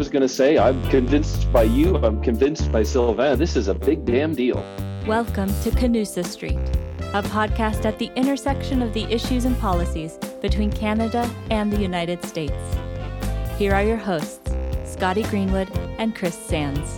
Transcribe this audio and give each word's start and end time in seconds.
was 0.00 0.08
going 0.08 0.22
to 0.22 0.28
say, 0.28 0.56
I'm 0.56 0.82
convinced 0.88 1.52
by 1.52 1.64
you, 1.64 1.94
I'm 1.96 2.22
convinced 2.22 2.72
by 2.72 2.82
Sylvain. 2.82 3.38
This 3.38 3.54
is 3.54 3.68
a 3.68 3.74
big 3.74 4.06
damn 4.06 4.34
deal. 4.34 4.56
Welcome 5.06 5.48
to 5.60 5.70
Canusa 5.70 6.24
Street, 6.24 6.56
a 7.12 7.22
podcast 7.22 7.84
at 7.84 7.98
the 7.98 8.10
intersection 8.16 8.80
of 8.80 8.94
the 8.94 9.04
issues 9.12 9.44
and 9.44 9.58
policies 9.58 10.16
between 10.40 10.72
Canada 10.72 11.30
and 11.50 11.70
the 11.70 11.76
United 11.76 12.24
States. 12.24 12.54
Here 13.58 13.74
are 13.74 13.82
your 13.82 13.98
hosts, 13.98 14.50
Scotty 14.86 15.22
Greenwood 15.24 15.68
and 15.98 16.16
Chris 16.16 16.34
Sands. 16.34 16.96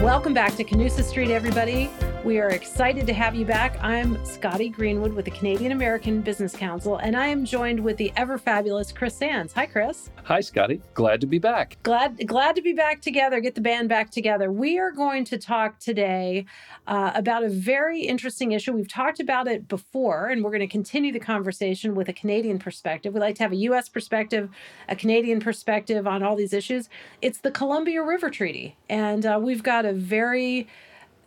Welcome 0.00 0.32
back 0.32 0.56
to 0.56 0.64
Canusa 0.64 1.04
Street, 1.04 1.30
everybody. 1.30 1.90
We 2.24 2.38
are 2.38 2.50
excited 2.50 3.04
to 3.08 3.12
have 3.14 3.34
you 3.34 3.44
back. 3.44 3.82
I'm 3.82 4.24
Scotty 4.24 4.68
Greenwood 4.68 5.12
with 5.12 5.24
the 5.24 5.32
Canadian 5.32 5.72
American 5.72 6.20
Business 6.20 6.54
Council, 6.54 6.98
and 6.98 7.16
I 7.16 7.26
am 7.26 7.44
joined 7.44 7.80
with 7.80 7.96
the 7.96 8.12
ever 8.14 8.38
fabulous 8.38 8.92
Chris 8.92 9.16
Sands. 9.16 9.52
Hi, 9.54 9.66
Chris. 9.66 10.08
Hi, 10.22 10.40
Scotty. 10.40 10.80
Glad 10.94 11.20
to 11.22 11.26
be 11.26 11.40
back. 11.40 11.78
Glad, 11.82 12.24
glad 12.28 12.54
to 12.54 12.62
be 12.62 12.74
back 12.74 13.00
together. 13.00 13.40
Get 13.40 13.56
the 13.56 13.60
band 13.60 13.88
back 13.88 14.12
together. 14.12 14.52
We 14.52 14.78
are 14.78 14.92
going 14.92 15.24
to 15.24 15.36
talk 15.36 15.80
today 15.80 16.46
uh, 16.86 17.10
about 17.16 17.42
a 17.42 17.48
very 17.48 18.02
interesting 18.02 18.52
issue. 18.52 18.70
We've 18.70 18.86
talked 18.86 19.18
about 19.18 19.48
it 19.48 19.66
before, 19.66 20.28
and 20.28 20.44
we're 20.44 20.50
going 20.50 20.60
to 20.60 20.68
continue 20.68 21.10
the 21.10 21.18
conversation 21.18 21.96
with 21.96 22.08
a 22.08 22.12
Canadian 22.12 22.60
perspective. 22.60 23.14
We 23.14 23.18
like 23.18 23.34
to 23.36 23.42
have 23.42 23.52
a 23.52 23.56
U.S. 23.56 23.88
perspective, 23.88 24.48
a 24.88 24.94
Canadian 24.94 25.40
perspective 25.40 26.06
on 26.06 26.22
all 26.22 26.36
these 26.36 26.52
issues. 26.52 26.88
It's 27.20 27.38
the 27.38 27.50
Columbia 27.50 28.00
River 28.00 28.30
Treaty, 28.30 28.76
and 28.88 29.26
uh, 29.26 29.40
we've 29.42 29.64
got 29.64 29.84
a 29.84 29.92
very 29.92 30.68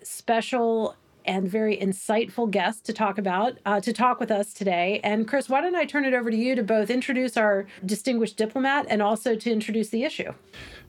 special 0.06 0.96
and 1.28 1.50
very 1.50 1.78
insightful 1.78 2.50
guest 2.50 2.86
to 2.86 2.94
talk 2.94 3.18
about, 3.18 3.58
uh, 3.66 3.80
to 3.82 3.92
talk 3.92 4.20
with 4.20 4.32
us 4.32 4.54
today. 4.54 5.00
And 5.04 5.28
Chris, 5.28 5.50
why 5.50 5.62
don't 5.62 5.76
I 5.76 5.86
turn 5.86 6.06
it 6.06 6.14
over 6.14 6.30
to 6.30 6.38
you 6.38 6.56
to 6.56 6.64
both 6.64 6.90
introduce 6.90 7.36
our 7.36 7.66
distinguished 7.86 8.38
diplomat 8.38 8.86
and 8.90 9.02
also 9.02 9.36
to 9.36 9.52
introduce 9.52 9.90
the 9.90 10.04
issue? 10.04 10.34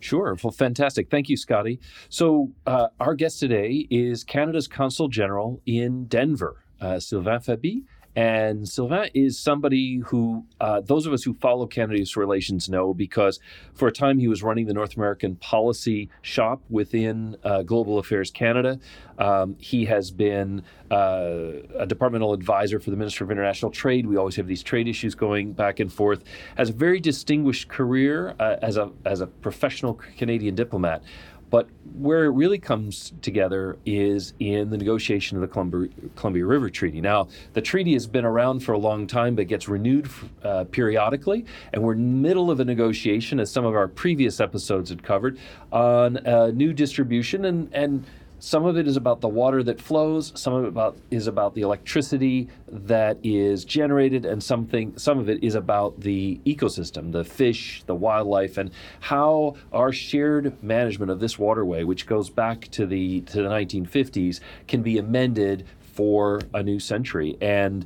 Sure. 0.00 0.36
Well, 0.42 0.50
fantastic. 0.50 1.10
Thank 1.10 1.28
you, 1.28 1.36
Scotty. 1.36 1.80
So, 2.08 2.52
uh, 2.66 2.88
our 3.00 3.14
guest 3.14 3.40
today 3.40 3.86
is 3.90 4.24
Canada's 4.24 4.68
Consul 4.68 5.08
General 5.08 5.60
in 5.64 6.04
Denver, 6.04 6.64
uh, 6.80 7.00
Sylvain 7.00 7.40
Fabi. 7.40 7.84
And 8.16 8.66
Sylvain 8.66 9.10
is 9.12 9.38
somebody 9.38 9.98
who 10.06 10.46
uh, 10.58 10.80
those 10.80 11.06
of 11.06 11.12
us 11.12 11.22
who 11.22 11.34
follow 11.34 11.66
Canada-US 11.66 12.16
relations 12.16 12.66
know 12.66 12.94
because 12.94 13.38
for 13.74 13.88
a 13.88 13.92
time 13.92 14.18
he 14.18 14.26
was 14.26 14.42
running 14.42 14.64
the 14.66 14.72
North 14.72 14.96
American 14.96 15.36
policy 15.36 16.08
shop 16.22 16.62
within 16.70 17.36
uh, 17.44 17.62
Global 17.62 17.98
Affairs 17.98 18.30
Canada. 18.30 18.80
Um, 19.18 19.56
he 19.58 19.84
has 19.84 20.10
been 20.10 20.62
uh, 20.90 21.50
a 21.78 21.86
departmental 21.86 22.32
advisor 22.32 22.80
for 22.80 22.90
the 22.90 22.96
Minister 22.96 23.24
of 23.24 23.30
International 23.30 23.70
Trade. 23.70 24.06
We 24.06 24.16
always 24.16 24.36
have 24.36 24.46
these 24.46 24.62
trade 24.62 24.88
issues 24.88 25.14
going 25.14 25.52
back 25.52 25.78
and 25.78 25.92
forth. 25.92 26.24
Has 26.56 26.70
a 26.70 26.72
very 26.72 27.00
distinguished 27.00 27.68
career 27.68 28.34
uh, 28.40 28.56
as 28.62 28.78
a 28.78 28.92
as 29.04 29.20
a 29.20 29.26
professional 29.26 30.00
Canadian 30.16 30.54
diplomat. 30.54 31.02
But 31.48 31.68
where 31.94 32.24
it 32.24 32.30
really 32.30 32.58
comes 32.58 33.12
together 33.22 33.78
is 33.86 34.34
in 34.38 34.70
the 34.70 34.76
negotiation 34.76 35.36
of 35.36 35.40
the 35.40 35.48
Columbia, 35.48 35.88
Columbia 36.16 36.44
River 36.44 36.68
Treaty. 36.68 37.00
Now, 37.00 37.28
the 37.52 37.62
treaty 37.62 37.92
has 37.92 38.06
been 38.06 38.24
around 38.24 38.60
for 38.60 38.72
a 38.72 38.78
long 38.78 39.06
time, 39.06 39.36
but 39.36 39.46
gets 39.46 39.68
renewed 39.68 40.08
uh, 40.42 40.64
periodically. 40.64 41.46
And 41.72 41.82
we're 41.82 41.94
in 41.94 42.02
the 42.02 42.28
middle 42.28 42.50
of 42.50 42.60
a 42.60 42.64
negotiation, 42.64 43.40
as 43.40 43.50
some 43.50 43.64
of 43.64 43.74
our 43.74 43.88
previous 43.88 44.40
episodes 44.40 44.90
had 44.90 45.02
covered, 45.02 45.38
on 45.72 46.16
a 46.18 46.52
new 46.52 46.72
distribution. 46.72 47.44
And, 47.44 47.72
and 47.72 48.04
some 48.46 48.64
of 48.64 48.76
it 48.78 48.86
is 48.86 48.96
about 48.96 49.20
the 49.20 49.28
water 49.28 49.60
that 49.64 49.80
flows, 49.80 50.30
some 50.36 50.52
of 50.52 50.62
it 50.62 50.68
about, 50.68 50.96
is 51.10 51.26
about 51.26 51.56
the 51.56 51.62
electricity 51.62 52.48
that 52.68 53.18
is 53.24 53.64
generated, 53.64 54.24
and 54.24 54.40
something 54.40 54.96
some 54.96 55.18
of 55.18 55.28
it 55.28 55.42
is 55.42 55.56
about 55.56 55.98
the 55.98 56.40
ecosystem, 56.46 57.10
the 57.10 57.24
fish, 57.24 57.82
the 57.86 57.94
wildlife, 57.96 58.56
and 58.56 58.70
how 59.00 59.56
our 59.72 59.90
shared 59.90 60.62
management 60.62 61.10
of 61.10 61.18
this 61.18 61.36
waterway, 61.36 61.82
which 61.82 62.06
goes 62.06 62.30
back 62.30 62.70
to 62.70 62.86
the 62.86 63.22
to 63.22 63.42
the 63.42 63.48
1950s, 63.48 64.38
can 64.68 64.80
be 64.80 64.96
amended 64.96 65.66
for 65.80 66.40
a 66.54 66.62
new 66.62 66.78
century. 66.78 67.36
And 67.40 67.84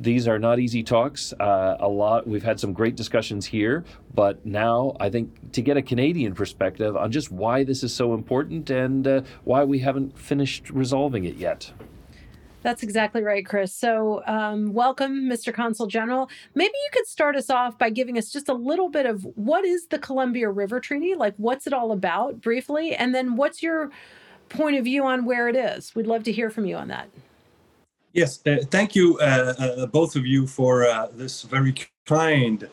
these 0.00 0.28
are 0.28 0.38
not 0.38 0.58
easy 0.58 0.82
talks. 0.82 1.32
Uh, 1.32 1.76
a 1.80 1.88
lot. 1.88 2.26
We've 2.26 2.42
had 2.42 2.60
some 2.60 2.72
great 2.72 2.96
discussions 2.96 3.46
here, 3.46 3.84
but 4.14 4.44
now 4.46 4.96
I 5.00 5.10
think 5.10 5.52
to 5.52 5.62
get 5.62 5.76
a 5.76 5.82
Canadian 5.82 6.34
perspective 6.34 6.96
on 6.96 7.10
just 7.10 7.32
why 7.32 7.64
this 7.64 7.82
is 7.82 7.94
so 7.94 8.14
important 8.14 8.70
and 8.70 9.06
uh, 9.06 9.22
why 9.44 9.64
we 9.64 9.80
haven't 9.80 10.16
finished 10.18 10.70
resolving 10.70 11.24
it 11.24 11.36
yet. 11.36 11.72
That's 12.62 12.82
exactly 12.82 13.22
right, 13.22 13.46
Chris. 13.46 13.72
So, 13.72 14.22
um, 14.26 14.72
welcome, 14.72 15.28
Mr. 15.28 15.54
Consul 15.54 15.86
General. 15.86 16.28
Maybe 16.54 16.72
you 16.74 16.88
could 16.92 17.06
start 17.06 17.36
us 17.36 17.50
off 17.50 17.78
by 17.78 17.90
giving 17.90 18.18
us 18.18 18.30
just 18.30 18.48
a 18.48 18.54
little 18.54 18.88
bit 18.88 19.06
of 19.06 19.24
what 19.36 19.64
is 19.64 19.86
the 19.86 19.98
Columbia 19.98 20.50
River 20.50 20.80
Treaty? 20.80 21.14
Like, 21.14 21.34
what's 21.36 21.66
it 21.66 21.72
all 21.72 21.92
about, 21.92 22.40
briefly? 22.40 22.94
And 22.94 23.14
then, 23.14 23.36
what's 23.36 23.62
your 23.62 23.90
point 24.48 24.76
of 24.76 24.84
view 24.84 25.04
on 25.04 25.24
where 25.24 25.48
it 25.48 25.56
is? 25.56 25.94
We'd 25.94 26.08
love 26.08 26.24
to 26.24 26.32
hear 26.32 26.50
from 26.50 26.66
you 26.66 26.76
on 26.76 26.88
that. 26.88 27.08
Yes, 28.12 28.40
uh, 28.46 28.56
thank 28.70 28.94
you, 28.94 29.18
uh, 29.18 29.54
uh, 29.58 29.86
both 29.86 30.16
of 30.16 30.26
you, 30.26 30.46
for 30.46 30.86
uh, 30.86 31.08
this 31.12 31.42
very 31.42 31.74
kind 32.06 32.68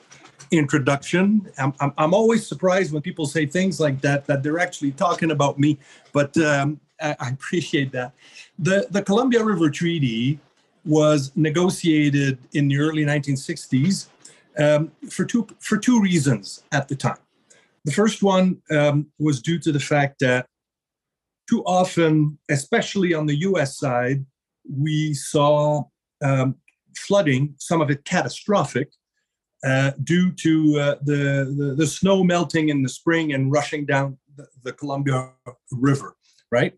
introduction. 0.51 1.51
I'm, 1.57 1.73
I'm, 1.81 1.93
I'm, 1.97 2.13
always 2.13 2.47
surprised 2.47 2.93
when 2.93 3.01
people 3.01 3.25
say 3.25 3.45
things 3.45 3.79
like 3.79 3.99
that, 4.01 4.25
that 4.27 4.43
they're 4.43 4.59
actually 4.59 4.91
talking 4.91 5.31
about 5.31 5.59
me, 5.59 5.77
but 6.13 6.37
um, 6.37 6.79
I, 7.01 7.15
I, 7.19 7.29
appreciate 7.29 7.91
that. 7.91 8.13
The, 8.59 8.87
the 8.91 9.01
Columbia 9.01 9.43
River 9.43 9.69
Treaty 9.69 10.39
was 10.85 11.31
negotiated 11.35 12.37
in 12.53 12.69
the 12.69 12.77
early 12.77 13.03
1960s 13.03 14.07
um, 14.57 14.91
for, 15.09 15.25
two, 15.25 15.47
for 15.59 15.77
two 15.77 15.99
reasons 15.99 16.63
at 16.71 16.87
the 16.87 16.95
time. 16.95 17.17
The 17.83 17.91
first 17.91 18.23
one 18.23 18.61
um, 18.71 19.07
was 19.19 19.41
due 19.41 19.59
to 19.59 19.71
the 19.71 19.79
fact 19.79 20.19
that 20.19 20.47
too 21.49 21.63
often, 21.65 22.37
especially 22.49 23.13
on 23.13 23.25
the 23.25 23.35
US 23.41 23.77
side, 23.77 24.25
we 24.69 25.13
saw 25.13 25.83
um, 26.23 26.55
flooding, 26.97 27.55
some 27.57 27.81
of 27.81 27.89
it 27.89 28.05
catastrophic, 28.05 28.89
uh, 29.65 29.91
due 30.03 30.31
to 30.31 30.79
uh, 30.79 30.95
the, 31.03 31.53
the, 31.57 31.75
the 31.77 31.87
snow 31.87 32.23
melting 32.23 32.69
in 32.69 32.83
the 32.83 32.89
spring 32.89 33.33
and 33.33 33.51
rushing 33.51 33.85
down 33.85 34.17
the, 34.35 34.45
the, 34.63 34.73
Columbia 34.73 35.31
River, 35.71 36.15
right? 36.51 36.73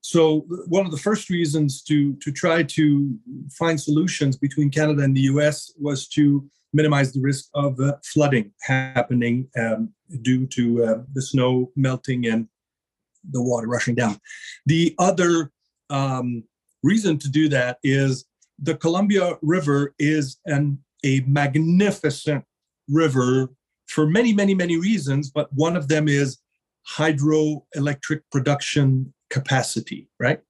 So 0.00 0.40
one 0.66 0.84
of 0.84 0.90
the 0.90 0.98
first 0.98 1.30
reasons 1.30 1.82
to 1.84 2.14
to 2.16 2.30
try 2.32 2.62
to 2.62 3.18
find 3.58 3.80
solutions 3.80 4.36
between 4.36 4.70
Canada 4.70 5.02
and 5.02 5.16
the 5.16 5.22
U.S. 5.32 5.72
was 5.78 6.08
to 6.08 6.44
minimize 6.74 7.12
the 7.12 7.20
risk 7.20 7.46
of 7.54 7.78
uh, 7.80 7.94
flooding 8.04 8.52
happening 8.62 9.48
um, 9.56 9.94
due 10.22 10.46
to 10.48 10.84
uh, 10.84 11.02
the 11.14 11.22
snow 11.22 11.70
melting 11.76 12.26
and 12.26 12.48
the 13.30 13.40
water 13.40 13.66
rushing 13.66 13.94
down. 13.94 14.18
The 14.66 14.94
other 14.98 15.52
um, 15.88 16.44
reason 16.84 17.18
to 17.18 17.28
do 17.28 17.48
that 17.48 17.78
is 17.82 18.24
the 18.58 18.76
Columbia 18.76 19.36
River 19.42 19.94
is 19.98 20.36
an, 20.46 20.78
a 21.04 21.20
magnificent 21.26 22.44
river 22.88 23.50
for 23.86 24.06
many, 24.06 24.32
many, 24.32 24.54
many 24.54 24.78
reasons, 24.78 25.30
but 25.30 25.52
one 25.52 25.76
of 25.76 25.88
them 25.88 26.06
is 26.08 26.38
hydroelectric 26.96 28.20
production 28.30 29.12
capacity, 29.30 30.08
right? 30.20 30.40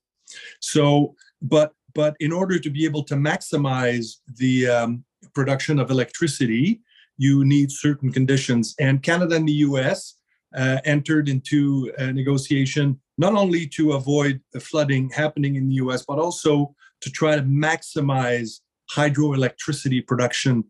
So, 0.61 1.15
but 1.41 1.73
but 1.95 2.17
in 2.19 2.33
order 2.33 2.59
to 2.59 2.71
be 2.71 2.85
able 2.85 3.05
to 3.05 3.15
maximize 3.15 4.17
the 4.37 4.67
um, 4.67 5.05
production 5.33 5.79
of 5.79 5.91
electricity, 5.93 6.81
you 7.17 7.45
need 7.45 7.71
certain 7.71 8.11
conditions. 8.13 8.75
And 8.81 9.01
Canada 9.01 9.37
and 9.37 9.47
the 9.47 9.61
U.S. 9.69 10.17
Uh, 10.57 10.79
entered 10.85 11.29
into 11.29 11.93
a 11.99 12.13
negotiation 12.13 13.01
not 13.17 13.35
only 13.35 13.67
to 13.69 13.93
avoid 13.93 14.41
flooding 14.61 15.11
happening 15.11 15.57
in 15.57 15.69
the 15.69 15.75
US, 15.77 16.05
but 16.07 16.19
also 16.19 16.75
to 17.01 17.11
try 17.11 17.37
to 17.37 17.43
maximize 17.43 18.61
hydroelectricity 18.93 20.07
production 20.07 20.65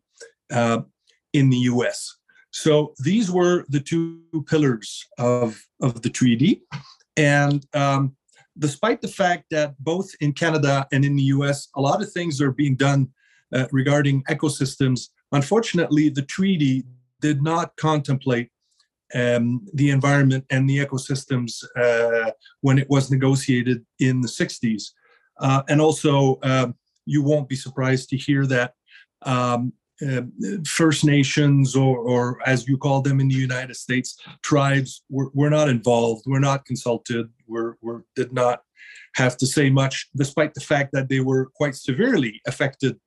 uh, 0.53 0.81
in 1.33 1.51
the 1.51 1.57
US. 1.73 2.17
So 2.51 2.95
these 3.01 3.31
were 3.31 3.65
the 3.69 3.81
two 3.81 4.23
pillars 4.47 5.05
of, 5.19 5.61
of 5.83 6.03
the 6.03 6.11
treaty. 6.11 6.63
And 7.17 7.67
um, 7.75 8.17
despite 8.59 9.01
the 9.01 9.09
fact 9.09 9.47
that 9.51 9.75
both 9.81 10.11
in 10.21 10.33
Canada 10.33 10.87
and 10.93 11.05
in 11.05 11.17
the 11.17 11.25
US, 11.35 11.69
a 11.75 11.81
lot 11.81 12.03
of 12.03 12.13
things 12.13 12.41
are 12.41 12.53
being 12.53 12.77
done 12.77 13.09
uh, 13.53 13.67
regarding 13.73 14.23
ecosystems, 14.25 15.09
unfortunately, 15.33 16.09
the 16.09 16.23
treaty 16.23 16.85
did 17.21 17.43
not 17.43 17.75
contemplate 17.77 18.51
um, 19.15 19.67
the 19.75 19.91
environment 19.91 20.45
and 20.51 20.69
the 20.69 20.79
ecosystems 20.79 21.65
uh, 21.77 22.31
when 22.61 22.79
it 22.79 22.89
was 22.89 23.11
negotiated 23.11 23.85
in 24.01 24.21
the 24.21 24.29
60s. 24.29 24.91
Uh, 25.41 25.63
and 25.69 25.81
also, 25.81 26.39
um, 26.43 26.75
you 27.07 27.23
won't 27.23 27.49
be 27.49 27.57
surprised 27.57 28.09
to 28.11 28.17
hear 28.17 28.47
that 28.47 28.75
um, 29.23 29.73
uh, 30.07 30.23
First 30.67 31.05
Nations, 31.05 31.77
or, 31.77 31.99
or, 31.99 32.39
as 32.47 32.67
you 32.67 32.77
call 32.77 33.01
them 33.01 33.21
in 33.21 33.29
the 33.29 33.35
United 33.35 33.77
States, 33.77 34.19
tribes, 34.43 35.03
were, 35.09 35.31
were 35.35 35.51
not 35.51 35.69
involved, 35.69 36.25
were 36.27 36.41
not 36.41 36.65
consulted, 36.65 37.29
were, 37.47 37.79
were, 37.81 38.05
did 38.17 38.33
not 38.33 38.63
have 39.15 39.37
to 39.37 39.47
say 39.47 39.71
much, 39.71 40.09
despite 40.17 40.55
the 40.55 40.61
fact 40.61 40.91
that 40.93 41.09
they 41.09 41.21
were 41.21 41.47
quite 41.55 41.75
severely 41.77 42.41
affected 42.47 42.99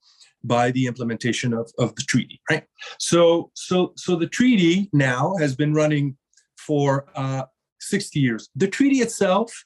by 0.47 0.71
the 0.71 0.88
implementation 0.88 1.53
of, 1.53 1.71
of 1.77 1.95
the 1.95 2.03
treaty, 2.03 2.41
right? 2.49 2.63
So, 2.99 3.51
so, 3.53 3.94
so 3.95 4.15
the 4.15 4.27
treaty 4.27 4.89
now 4.94 5.35
has 5.39 5.55
been 5.55 5.73
running 5.73 6.17
for 6.57 7.07
uh, 7.15 7.44
60 7.79 8.19
years. 8.19 8.49
The 8.55 8.67
treaty 8.67 8.97
itself, 8.97 9.65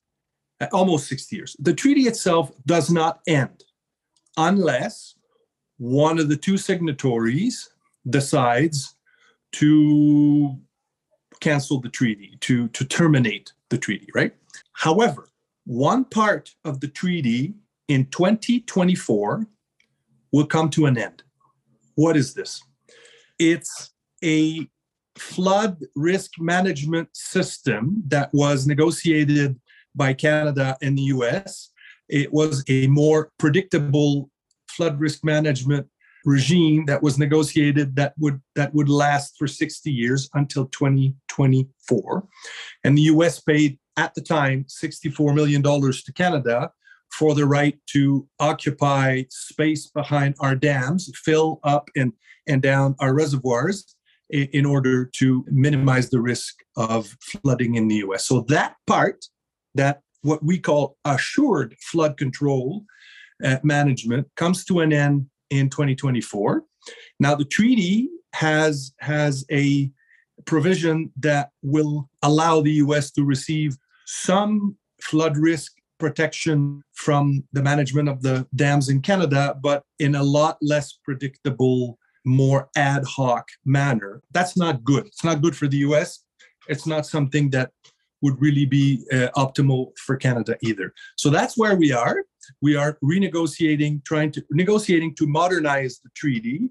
uh, 0.59 0.67
almost 0.73 1.07
60 1.07 1.35
years. 1.35 1.55
The 1.59 1.73
treaty 1.73 2.01
itself 2.01 2.51
does 2.65 2.89
not 2.89 3.19
end 3.27 3.63
unless 4.37 5.15
one 5.77 6.19
of 6.19 6.29
the 6.29 6.37
two 6.37 6.57
signatories 6.57 7.69
decides 8.09 8.95
to 9.53 10.57
cancel 11.39 11.81
the 11.81 11.89
treaty, 11.89 12.37
to, 12.41 12.67
to 12.69 12.85
terminate 12.85 13.51
the 13.69 13.77
treaty, 13.77 14.07
right? 14.13 14.33
However, 14.73 15.27
one 15.65 16.05
part 16.05 16.53
of 16.63 16.79
the 16.79 16.87
treaty 16.87 17.55
in 17.87 18.05
2024 18.07 19.47
will 20.31 20.45
come 20.45 20.69
to 20.71 20.85
an 20.85 20.97
end. 20.97 21.23
What 21.95 22.17
is 22.17 22.33
this? 22.33 22.61
It's 23.39 23.91
a 24.23 24.67
flood 25.17 25.77
risk 25.95 26.31
management 26.39 27.09
system 27.13 28.03
that 28.07 28.29
was 28.33 28.65
negotiated 28.65 29.59
by 29.95 30.13
Canada 30.13 30.77
and 30.81 30.97
the 30.97 31.03
US. 31.03 31.71
It 32.07 32.31
was 32.31 32.63
a 32.69 32.87
more 32.87 33.31
predictable 33.37 34.29
flood 34.69 34.99
risk 34.99 35.23
management 35.23 35.87
regime 36.25 36.85
that 36.85 37.01
was 37.01 37.17
negotiated 37.17 37.95
that 37.95 38.13
would 38.19 38.39
that 38.55 38.73
would 38.75 38.89
last 38.89 39.35
for 39.37 39.47
60 39.47 39.91
years 39.91 40.29
until 40.35 40.67
2024 40.67 42.27
and 42.83 42.97
the 42.97 43.01
US 43.03 43.39
paid 43.39 43.79
at 43.97 44.13
the 44.13 44.21
time 44.21 44.65
64 44.67 45.33
million 45.33 45.61
dollars 45.63 46.03
to 46.03 46.13
Canada 46.13 46.71
for 47.11 47.35
the 47.35 47.45
right 47.45 47.77
to 47.87 48.27
occupy 48.39 49.23
space 49.29 49.87
behind 49.87 50.35
our 50.39 50.55
dams, 50.55 51.11
fill 51.15 51.59
up 51.63 51.89
and, 51.95 52.13
and 52.47 52.61
down 52.61 52.95
our 52.99 53.13
reservoirs 53.13 53.95
in, 54.29 54.47
in 54.53 54.65
order 54.65 55.05
to 55.17 55.45
minimize 55.47 56.09
the 56.09 56.21
risk 56.21 56.55
of 56.77 57.15
flooding 57.21 57.75
in 57.75 57.87
the 57.87 57.95
US. 57.95 58.25
So 58.25 58.41
that 58.47 58.75
part, 58.87 59.25
that 59.75 60.01
what 60.21 60.43
we 60.43 60.57
call 60.57 60.97
assured 61.05 61.75
flood 61.81 62.17
control 62.17 62.85
uh, 63.43 63.57
management, 63.63 64.27
comes 64.35 64.63
to 64.65 64.79
an 64.79 64.93
end 64.93 65.27
in 65.49 65.69
2024. 65.69 66.63
Now 67.19 67.35
the 67.35 67.45
treaty 67.45 68.09
has 68.33 68.93
has 68.99 69.45
a 69.51 69.91
provision 70.45 71.11
that 71.19 71.49
will 71.61 72.09
allow 72.23 72.61
the 72.61 72.73
US 72.73 73.11
to 73.11 73.23
receive 73.23 73.77
some 74.05 74.77
flood 75.01 75.37
risk 75.37 75.73
protection 76.01 76.83
from 76.93 77.43
the 77.53 77.63
management 77.63 78.09
of 78.09 78.21
the 78.21 78.45
dams 78.55 78.89
in 78.89 79.01
Canada, 79.01 79.55
but 79.61 79.83
in 79.99 80.15
a 80.15 80.23
lot 80.23 80.57
less 80.61 80.87
predictable, 81.05 81.97
more 82.25 82.69
ad 82.75 83.03
hoc 83.05 83.47
manner. 83.63 84.21
That's 84.31 84.57
not 84.57 84.83
good. 84.83 85.05
It's 85.07 85.23
not 85.23 85.41
good 85.41 85.55
for 85.55 85.67
the 85.67 85.77
US. 85.87 86.09
It's 86.67 86.85
not 86.85 87.05
something 87.05 87.49
that 87.51 87.71
would 88.21 88.39
really 88.39 88.65
be 88.65 89.03
uh, 89.11 89.29
optimal 89.35 89.91
for 90.05 90.15
Canada 90.15 90.57
either. 90.61 90.93
So 91.17 91.29
that's 91.29 91.57
where 91.57 91.75
we 91.75 91.91
are. 91.91 92.17
We 92.61 92.75
are 92.75 92.97
renegotiating, 93.03 94.03
trying 94.05 94.31
to 94.33 94.43
negotiating 94.51 95.15
to 95.15 95.25
modernize 95.27 95.99
the 96.03 96.09
treaty 96.15 96.69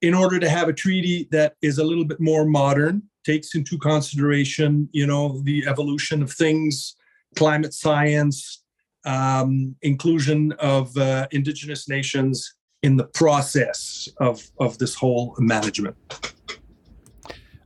in 0.00 0.14
order 0.14 0.38
to 0.38 0.48
have 0.48 0.68
a 0.68 0.72
treaty 0.72 1.28
that 1.30 1.54
is 1.62 1.78
a 1.78 1.84
little 1.84 2.04
bit 2.04 2.20
more 2.20 2.44
modern, 2.44 3.02
takes 3.24 3.54
into 3.54 3.78
consideration, 3.78 4.88
you 4.92 5.06
know, 5.06 5.40
the 5.44 5.66
evolution 5.66 6.22
of 6.22 6.30
things, 6.32 6.96
climate 7.34 7.74
science, 7.74 8.62
um, 9.04 9.74
inclusion 9.82 10.52
of 10.58 10.96
uh, 10.96 11.26
indigenous 11.30 11.88
nations 11.88 12.54
in 12.82 12.96
the 12.96 13.04
process 13.04 14.08
of, 14.18 14.42
of 14.60 14.76
this 14.78 14.94
whole 14.94 15.34
management. 15.38 15.96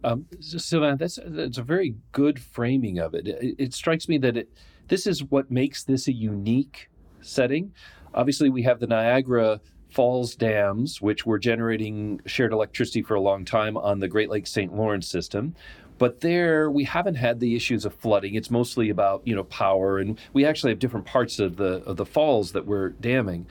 Um, 0.04 0.26
Sylvain, 0.40 0.96
that's, 0.96 1.18
that's 1.24 1.58
a 1.58 1.62
very 1.62 1.96
good 2.12 2.40
framing 2.40 2.98
of 2.98 3.14
it. 3.14 3.26
It, 3.26 3.56
it 3.58 3.74
strikes 3.74 4.08
me 4.08 4.18
that 4.18 4.36
it, 4.36 4.48
this 4.86 5.06
is 5.06 5.24
what 5.24 5.50
makes 5.50 5.84
this 5.84 6.08
a 6.08 6.12
unique 6.12 6.88
setting. 7.20 7.72
Obviously, 8.14 8.48
we 8.48 8.62
have 8.62 8.80
the 8.80 8.86
Niagara 8.86 9.60
Falls 9.90 10.34
dams, 10.34 11.00
which 11.00 11.24
were 11.24 11.38
generating 11.38 12.20
shared 12.26 12.52
electricity 12.52 13.02
for 13.02 13.14
a 13.14 13.20
long 13.20 13.44
time 13.44 13.76
on 13.76 13.98
the 13.98 14.08
Great 14.08 14.28
Lakes 14.28 14.50
St. 14.50 14.74
Lawrence 14.74 15.08
system. 15.08 15.54
But 15.98 16.20
there, 16.20 16.70
we 16.70 16.84
haven't 16.84 17.16
had 17.16 17.40
the 17.40 17.56
issues 17.56 17.84
of 17.84 17.94
flooding. 17.94 18.34
It's 18.34 18.50
mostly 18.50 18.88
about 18.88 19.22
you 19.24 19.34
know 19.34 19.44
power, 19.44 19.98
and 19.98 20.18
we 20.32 20.44
actually 20.44 20.70
have 20.72 20.78
different 20.78 21.06
parts 21.06 21.38
of 21.38 21.56
the 21.56 21.82
of 21.84 21.96
the 21.96 22.06
falls 22.06 22.52
that 22.52 22.66
we're 22.66 22.90
damming. 22.90 23.46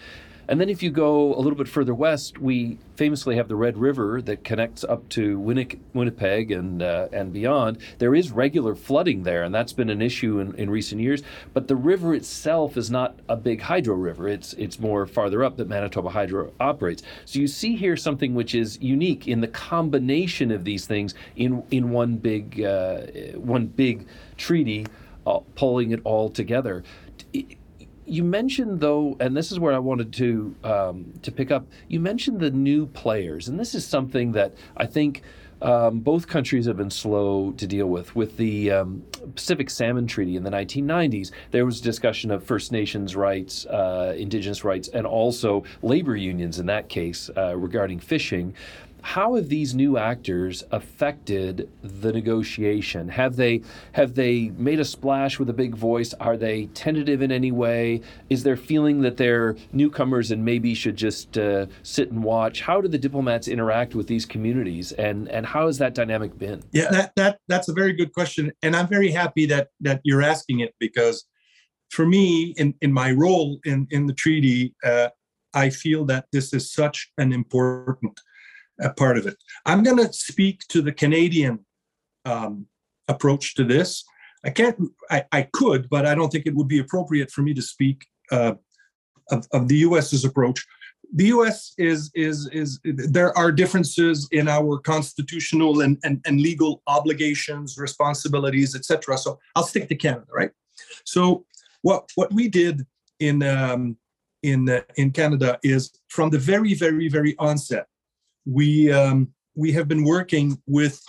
And 0.49 0.61
then 0.61 0.69
if 0.69 0.81
you 0.81 0.91
go 0.91 1.33
a 1.35 1.39
little 1.39 1.57
bit 1.57 1.67
further 1.67 1.93
west, 1.93 2.37
we 2.37 2.77
famously 2.95 3.35
have 3.35 3.47
the 3.47 3.55
Red 3.55 3.77
River 3.77 4.21
that 4.21 4.43
connects 4.43 4.83
up 4.83 5.07
to 5.09 5.39
Winnipeg 5.39 6.51
and 6.51 6.81
uh, 6.81 7.07
and 7.11 7.33
beyond. 7.33 7.79
There 7.97 8.15
is 8.15 8.31
regular 8.31 8.73
flooding 8.73 9.23
there, 9.23 9.43
and 9.43 9.53
that's 9.53 9.73
been 9.73 9.89
an 9.89 10.01
issue 10.01 10.39
in, 10.39 10.55
in 10.55 10.69
recent 10.69 11.01
years. 11.01 11.21
But 11.53 11.67
the 11.67 11.75
river 11.75 12.13
itself 12.13 12.77
is 12.77 12.89
not 12.89 13.19
a 13.27 13.35
big 13.35 13.61
hydro 13.61 13.95
river. 13.95 14.27
It's 14.27 14.53
it's 14.53 14.79
more 14.79 15.05
farther 15.05 15.43
up 15.43 15.57
that 15.57 15.67
Manitoba 15.67 16.09
Hydro 16.09 16.53
operates. 16.59 17.03
So 17.25 17.39
you 17.39 17.47
see 17.47 17.75
here 17.75 17.97
something 17.97 18.33
which 18.33 18.55
is 18.55 18.79
unique 18.81 19.27
in 19.27 19.41
the 19.41 19.47
combination 19.47 20.51
of 20.51 20.63
these 20.63 20.85
things 20.85 21.13
in 21.35 21.63
in 21.71 21.89
one 21.91 22.15
big 22.15 22.63
uh, 22.63 23.01
one 23.35 23.67
big 23.67 24.07
treaty, 24.37 24.85
uh, 25.25 25.39
pulling 25.55 25.91
it 25.91 25.99
all 26.05 26.29
together. 26.29 26.83
It, 27.33 27.57
you 28.07 28.23
mentioned 28.23 28.79
though, 28.79 29.17
and 29.19 29.35
this 29.35 29.51
is 29.51 29.59
where 29.59 29.73
I 29.73 29.79
wanted 29.79 30.13
to 30.13 30.55
um, 30.63 31.13
to 31.21 31.31
pick 31.31 31.51
up. 31.51 31.67
You 31.87 31.99
mentioned 31.99 32.39
the 32.39 32.51
new 32.51 32.87
players, 32.87 33.47
and 33.47 33.59
this 33.59 33.75
is 33.75 33.85
something 33.85 34.31
that 34.31 34.53
I 34.77 34.85
think 34.85 35.23
um, 35.61 35.99
both 35.99 36.27
countries 36.27 36.65
have 36.67 36.77
been 36.77 36.89
slow 36.89 37.51
to 37.51 37.67
deal 37.67 37.87
with. 37.87 38.15
With 38.15 38.37
the 38.37 38.71
um, 38.71 39.03
Pacific 39.35 39.69
Salmon 39.69 40.07
Treaty 40.07 40.35
in 40.35 40.43
the 40.43 40.51
1990s, 40.51 41.31
there 41.51 41.65
was 41.65 41.81
discussion 41.81 42.31
of 42.31 42.43
First 42.43 42.71
Nations 42.71 43.15
rights, 43.15 43.65
uh, 43.65 44.13
Indigenous 44.17 44.63
rights, 44.63 44.87
and 44.89 45.05
also 45.05 45.63
labor 45.81 46.15
unions 46.15 46.59
in 46.59 46.67
that 46.67 46.89
case 46.89 47.29
uh, 47.35 47.55
regarding 47.57 47.99
fishing 47.99 48.53
how 49.01 49.35
have 49.35 49.49
these 49.49 49.73
new 49.73 49.97
actors 49.97 50.63
affected 50.71 51.69
the 51.81 52.11
negotiation? 52.11 53.09
Have 53.09 53.35
they 53.35 53.61
have 53.93 54.15
they 54.15 54.49
made 54.57 54.79
a 54.79 54.85
splash 54.85 55.39
with 55.39 55.49
a 55.49 55.53
big 55.53 55.75
voice? 55.75 56.13
Are 56.15 56.37
they 56.37 56.65
tentative 56.67 57.21
in 57.21 57.31
any 57.31 57.51
way? 57.51 58.01
Is 58.29 58.43
there 58.43 58.57
feeling 58.57 59.01
that 59.01 59.17
they're 59.17 59.55
newcomers 59.71 60.31
and 60.31 60.43
maybe 60.43 60.73
should 60.73 60.95
just 60.95 61.37
uh, 61.37 61.67
sit 61.83 62.11
and 62.11 62.23
watch? 62.23 62.61
How 62.61 62.81
do 62.81 62.87
the 62.87 62.97
diplomats 62.97 63.47
interact 63.47 63.95
with 63.95 64.07
these 64.07 64.25
communities, 64.25 64.91
and 64.93 65.29
and 65.29 65.45
how 65.45 65.67
has 65.67 65.77
that 65.77 65.93
dynamic 65.93 66.37
been? 66.37 66.63
Yeah, 66.71 66.89
that 66.91 67.13
that 67.15 67.39
that's 67.47 67.69
a 67.69 67.73
very 67.73 67.93
good 67.93 68.13
question, 68.13 68.51
and 68.61 68.75
I'm 68.75 68.87
very 68.87 69.11
happy 69.11 69.45
that 69.47 69.69
that 69.81 70.01
you're 70.03 70.23
asking 70.23 70.59
it 70.61 70.73
because 70.79 71.25
for 71.91 72.05
me, 72.05 72.53
in 72.57 72.73
in 72.81 72.91
my 72.91 73.11
role 73.11 73.59
in 73.65 73.87
in 73.91 74.07
the 74.07 74.13
treaty. 74.13 74.75
Uh, 74.83 75.09
I 75.53 75.71
feel 75.71 76.05
that 76.05 76.25
this 76.31 76.53
is 76.53 76.71
such 76.71 77.09
an 77.17 77.33
important 77.33 78.19
a 78.79 78.89
part 78.89 79.17
of 79.17 79.25
it. 79.25 79.37
I'm 79.65 79.83
going 79.83 79.97
to 79.97 80.11
speak 80.13 80.61
to 80.69 80.81
the 80.81 80.91
Canadian 80.91 81.65
um, 82.25 82.67
approach 83.07 83.55
to 83.55 83.63
this. 83.63 84.03
I 84.45 84.49
can't, 84.49 84.77
I, 85.09 85.25
I 85.31 85.41
could, 85.53 85.89
but 85.89 86.05
I 86.05 86.15
don't 86.15 86.31
think 86.31 86.45
it 86.45 86.55
would 86.55 86.67
be 86.67 86.79
appropriate 86.79 87.31
for 87.31 87.41
me 87.41 87.53
to 87.53 87.61
speak 87.61 88.05
uh, 88.31 88.53
of, 89.31 89.47
of 89.51 89.67
the 89.67 89.77
US's 89.77 90.25
approach. 90.25 90.65
The 91.13 91.27
US 91.27 91.73
is, 91.77 92.11
is, 92.13 92.49
is, 92.51 92.79
there 92.83 93.35
are 93.37 93.51
differences 93.51 94.27
in 94.31 94.47
our 94.47 94.77
constitutional 94.79 95.81
and, 95.81 95.97
and, 96.03 96.21
and 96.25 96.41
legal 96.41 96.81
obligations, 96.87 97.77
responsibilities, 97.77 98.75
etc. 98.75 99.17
So 99.17 99.39
I'll 99.55 99.63
stick 99.63 99.87
to 99.89 99.95
Canada, 99.95 100.27
right? 100.33 100.51
So 101.05 101.45
what, 101.81 102.09
what 102.15 102.31
we 102.33 102.49
did 102.49 102.85
in, 103.19 103.41
um, 103.41 103.97
in, 104.43 104.69
uh, 104.69 104.81
in 104.97 105.11
Canada 105.11 105.59
is 105.63 105.91
from 106.09 106.29
the 106.29 106.39
very, 106.39 106.73
very, 106.73 107.07
very 107.07 107.35
onset, 107.39 107.87
we 108.47 108.91
um, 108.91 109.29
we 109.55 109.71
have 109.73 109.87
been 109.87 110.03
working 110.03 110.61
with 110.67 111.03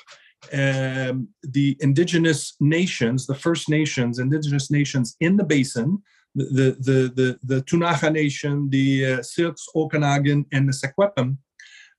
um, 0.52 1.28
the 1.42 1.76
indigenous 1.80 2.57
nations, 2.61 3.26
the 3.26 3.35
First 3.35 3.68
Nations, 3.68 4.18
indigenous 4.18 4.71
nations 4.71 5.16
in 5.21 5.37
the 5.37 5.45
basin, 5.45 6.02
the 6.35 6.76
the 6.80 7.12
the 7.14 7.38
the 7.42 7.62
Ktunaxa 7.62 8.12
Nation, 8.12 8.68
the 8.71 9.07
uh, 9.07 9.23
Syilx, 9.23 9.66
Okanagan, 9.75 10.47
and 10.52 10.68
the 10.68 10.73
Secwepemc, 10.73 11.37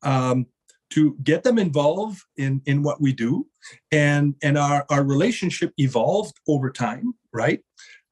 um, 0.03 0.46
to 0.91 1.15
get 1.24 1.43
them 1.43 1.58
involved 1.58 2.22
in 2.38 2.62
in 2.65 2.84
what 2.84 3.01
we 3.01 3.13
do, 3.13 3.48
and 3.91 4.36
and 4.43 4.58
our 4.58 4.86
our 4.89 5.03
relationship 5.03 5.74
evolved 5.77 6.38
over 6.48 6.69
time, 6.72 7.13
right? 7.34 7.62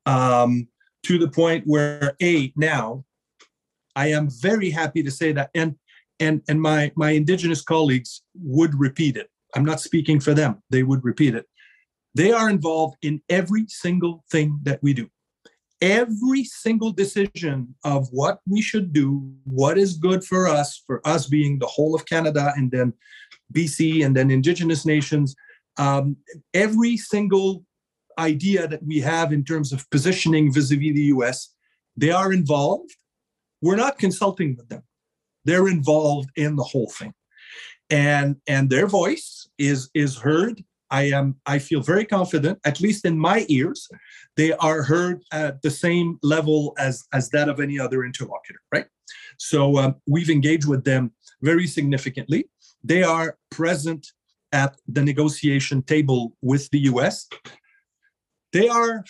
Um, 0.06 0.68
to 1.04 1.18
the 1.18 1.30
point 1.30 1.64
where 1.66 2.16
a 2.22 2.54
now, 2.56 3.06
I 3.96 4.08
am 4.08 4.30
very 4.30 4.70
happy 4.70 5.04
to 5.04 5.12
say 5.12 5.32
that, 5.34 5.50
and 5.56 5.76
and 6.20 6.42
and 6.48 6.62
my 6.62 6.92
my 6.96 7.12
indigenous 7.12 7.62
colleagues 7.62 8.24
would 8.36 8.78
repeat 8.80 9.16
it 9.18 9.30
i'm 9.56 9.66
not 9.66 9.82
speaking 9.82 10.20
for 10.20 10.34
them 10.34 10.62
they 10.70 10.84
would 10.84 11.04
repeat 11.04 11.36
it 11.36 11.46
they 12.16 12.32
are 12.32 12.50
involved 12.50 12.98
in 13.02 13.22
every 13.30 13.66
single 13.68 14.24
thing 14.32 14.60
that 14.64 14.80
we 14.82 14.94
do 14.94 15.10
every 15.82 16.44
single 16.44 16.92
decision 16.92 17.76
of 17.84 18.08
what 18.12 18.40
we 18.48 18.62
should 18.62 18.94
do, 18.94 19.32
what 19.46 19.78
is 19.78 19.98
good 19.98 20.24
for 20.24 20.48
us, 20.48 20.84
for 20.88 21.02
us 21.06 21.28
being 21.28 21.60
the 21.60 21.68
whole 21.68 21.96
of 21.96 22.06
Canada 22.06 22.54
and 22.56 22.72
then 22.72 22.94
BC 23.54 24.06
and 24.06 24.16
then 24.16 24.32
Indigenous 24.32 24.86
nations, 24.86 25.36
um, 25.78 26.18
every 26.54 26.98
single 26.98 27.64
idea 28.18 28.68
that 28.68 28.84
we 28.84 29.00
have 29.00 29.32
in 29.32 29.44
terms 29.44 29.72
of 29.72 29.88
positioning 29.92 30.52
vis-a-vis 30.52 30.94
the 30.94 31.14
US, 31.16 31.54
they 31.96 32.10
are 32.10 32.34
involved. 32.34 32.96
We're 33.62 33.76
not 33.76 34.00
consulting 34.00 34.56
with 34.56 34.70
them. 34.70 34.84
They're 35.48 35.70
involved 35.70 36.30
in 36.36 36.58
the 36.58 36.64
whole 36.64 36.92
thing. 37.00 37.14
And 37.90 38.36
and 38.48 38.70
their 38.70 38.86
voice 38.86 39.48
is 39.58 39.90
is 39.94 40.18
heard. 40.18 40.64
I 40.92 41.04
am 41.20 41.36
I 41.46 41.58
feel 41.60 41.82
very 41.82 42.06
confident, 42.06 42.60
at 42.66 42.82
least 42.82 43.06
in 43.06 43.18
my 43.18 43.46
ears, 43.50 43.90
they 44.36 44.52
are 44.54 44.84
heard 44.84 45.24
at 45.32 45.62
the 45.62 45.72
same 45.72 46.20
level 46.22 46.74
as 46.78 47.06
as 47.14 47.30
that 47.30 47.48
of 47.50 47.60
any 47.60 47.80
other 47.80 48.04
interlocutor, 48.04 48.62
right? 48.74 48.88
So 49.38 49.78
um, 49.78 49.96
we've 50.06 50.30
engaged 50.30 50.68
with 50.68 50.84
them 50.84 51.12
very 51.42 51.68
significantly. 51.68 52.50
They 52.84 53.04
are 53.04 53.38
present 53.50 54.12
at 54.52 54.76
the 54.88 55.04
negotiation 55.04 55.82
table 55.84 56.34
with 56.42 56.70
the 56.72 56.82
US. 56.92 57.28
They 58.54 58.68
are 58.68 59.04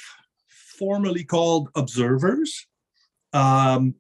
formally 0.78 1.24
called 1.24 1.70
observers. 1.76 2.68
Um, 3.34 3.96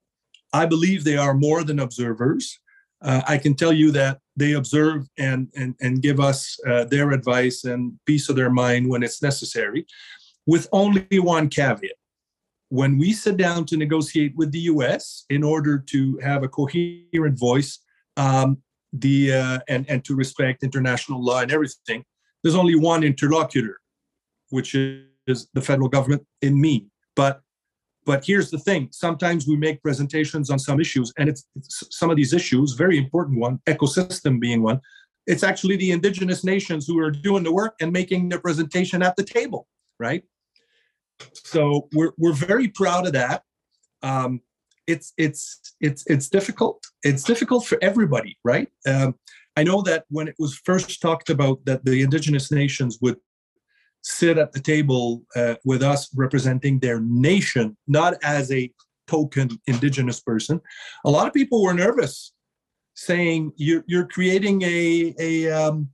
I 0.54 0.66
believe 0.66 1.04
they 1.04 1.18
are 1.18 1.34
more 1.34 1.64
than 1.64 1.80
observers. 1.80 2.60
Uh, 3.02 3.22
I 3.28 3.38
can 3.38 3.54
tell 3.54 3.74
you 3.74 3.92
that 3.92 4.20
they 4.36 4.54
observe 4.54 5.08
and, 5.18 5.50
and, 5.56 5.76
and 5.82 6.02
give 6.02 6.20
us 6.20 6.58
uh, 6.68 6.86
their 6.86 7.12
advice 7.12 7.64
and 7.64 7.94
piece 8.06 8.30
of 8.30 8.36
their 8.36 8.50
mind 8.50 8.90
when 8.90 9.04
it's 9.04 9.22
necessary, 9.22 9.86
with 10.46 10.68
only 10.72 11.06
one 11.20 11.50
caveat. 11.50 11.92
When 12.70 12.98
we 12.98 13.14
sit 13.14 13.38
down 13.38 13.66
to 13.68 13.78
negotiate 13.78 14.36
with 14.36 14.52
the 14.52 14.62
US 14.62 15.26
in 15.30 15.44
order 15.44 15.78
to 15.78 16.18
have 16.24 16.44
a 16.44 16.50
coherent 16.50 17.40
voice, 17.40 17.80
um, 18.18 18.58
the 18.94 19.34
uh, 19.34 19.60
and 19.68 19.86
and 19.90 20.04
to 20.06 20.16
respect 20.16 20.64
international 20.64 21.24
law 21.24 21.40
and 21.40 21.52
everything. 21.52 22.04
There's 22.44 22.56
only 22.56 22.76
one 22.76 23.04
interlocutor, 23.04 23.80
which 24.50 24.76
is 24.76 25.48
the 25.54 25.62
federal 25.62 25.90
government 25.90 26.26
in 26.42 26.60
me. 26.60 26.88
But 27.16 27.42
but 28.08 28.26
here's 28.26 28.50
the 28.50 28.58
thing: 28.58 28.88
sometimes 28.92 29.46
we 29.46 29.58
make 29.58 29.84
presentations 29.84 30.50
on 30.50 30.58
some 30.58 30.80
issues, 30.80 31.14
and 31.18 31.28
it's, 31.28 31.46
it's 31.56 31.84
some 31.92 32.10
of 32.10 32.16
these 32.16 32.34
issues, 32.34 32.72
very 32.72 32.98
important 32.98 33.38
one, 33.38 33.60
ecosystem 33.68 34.40
being 34.40 34.64
one. 34.64 34.80
It's 35.28 35.44
actually 35.44 35.76
the 35.76 35.92
indigenous 35.92 36.46
nations 36.46 36.88
who 36.88 36.98
are 37.00 37.12
doing 37.12 37.44
the 37.44 37.52
work 37.52 37.76
and 37.82 37.92
making 37.92 38.30
the 38.30 38.40
presentation 38.40 39.04
at 39.04 39.18
the 39.18 39.24
table, 39.24 39.68
right? 40.00 40.24
So 41.34 41.90
we're 41.92 42.14
we're 42.18 42.34
very 42.34 42.70
proud 42.70 43.06
of 43.08 43.14
that. 43.14 43.44
Um, 44.02 44.40
it's 44.88 45.12
it's 45.18 45.76
it's 45.82 46.06
it's 46.08 46.30
difficult. 46.30 46.82
It's 47.04 47.24
difficult 47.24 47.68
for 47.68 47.78
everybody, 47.82 48.38
right? 48.46 48.70
Um, 48.88 49.16
I 49.58 49.64
know 49.64 49.82
that 49.82 50.06
when 50.10 50.30
it 50.30 50.36
was 50.40 50.56
first 50.64 51.02
talked 51.02 51.30
about 51.30 51.66
that 51.66 51.84
the 51.84 52.04
indigenous 52.04 52.54
nations 52.54 53.00
would 53.02 53.18
sit 54.02 54.38
at 54.38 54.54
the 54.54 54.60
table 54.60 55.24
uh, 55.36 55.56
with 55.66 55.84
us 55.84 56.10
representing 56.16 56.80
their 56.80 57.00
nation, 57.00 57.78
not 57.88 58.16
as 58.24 58.52
a 58.52 58.72
token 59.08 59.50
indigenous 59.68 60.20
person, 60.20 60.60
a 61.06 61.10
lot 61.10 61.28
of 61.28 61.34
people 61.34 61.64
were 61.64 61.74
nervous, 61.74 62.34
saying 62.96 63.54
you're 63.56 63.84
you're 63.88 64.08
creating 64.08 64.62
a 64.64 65.14
a 65.20 65.52
um, 65.52 65.90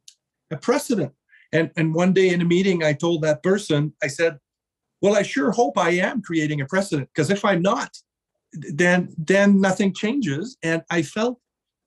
a 0.52 0.58
precedent. 0.58 1.12
And 1.52 1.72
and 1.78 1.94
one 1.94 2.14
day 2.14 2.30
in 2.30 2.42
a 2.42 2.46
meeting, 2.46 2.84
I 2.84 2.94
told 2.94 3.22
that 3.22 3.44
person, 3.44 3.94
I 4.02 4.08
said, 4.08 4.38
"Well, 5.02 5.16
I 5.16 5.22
sure 5.22 5.52
hope 5.52 5.78
I 5.78 5.92
am 5.92 6.22
creating 6.22 6.62
a 6.62 6.66
precedent 6.66 7.10
because 7.14 7.30
if 7.30 7.46
I'm 7.46 7.62
not, 7.62 7.92
then 8.54 9.14
then 9.18 9.60
nothing 9.60 9.94
changes 9.94 10.58
and 10.64 10.82
i 10.90 11.02
felt 11.02 11.40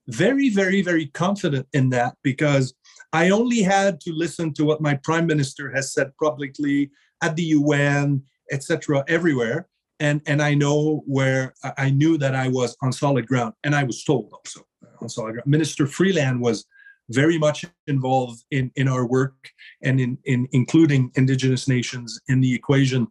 very 0.08 0.48
very 0.50 0.82
very 0.82 1.06
confident 1.06 1.66
in 1.72 1.90
that 1.90 2.14
because 2.22 2.74
i 3.22 3.30
only 3.30 3.60
had 3.74 4.00
to 4.00 4.10
listen 4.24 4.52
to 4.52 4.64
what 4.64 4.80
my 4.88 4.94
prime 5.08 5.26
minister 5.26 5.64
has 5.76 5.92
said 5.94 6.08
publicly 6.22 6.90
at 7.22 7.34
the 7.36 7.48
un 7.54 8.22
etc 8.52 9.04
everywhere 9.16 9.58
and 10.00 10.20
and 10.26 10.40
i 10.50 10.52
know 10.62 11.02
where 11.06 11.54
i 11.78 11.88
knew 11.90 12.14
that 12.18 12.34
i 12.34 12.48
was 12.48 12.76
on 12.82 12.92
solid 12.92 13.26
ground 13.26 13.52
and 13.64 13.74
i 13.74 13.84
was 13.90 13.98
told 14.04 14.26
also 14.32 14.60
uh, 14.84 15.02
on 15.02 15.08
solid 15.08 15.32
ground 15.32 15.46
minister 15.56 15.86
freeland 15.86 16.40
was 16.40 16.58
very 17.10 17.38
much 17.38 17.64
involved 17.86 18.40
in 18.50 18.64
in 18.80 18.86
our 18.88 19.04
work 19.06 19.38
and 19.82 20.00
in 20.04 20.18
in 20.24 20.48
including 20.52 21.02
indigenous 21.14 21.68
nations 21.68 22.20
in 22.28 22.40
the 22.40 22.52
equation 22.52 23.06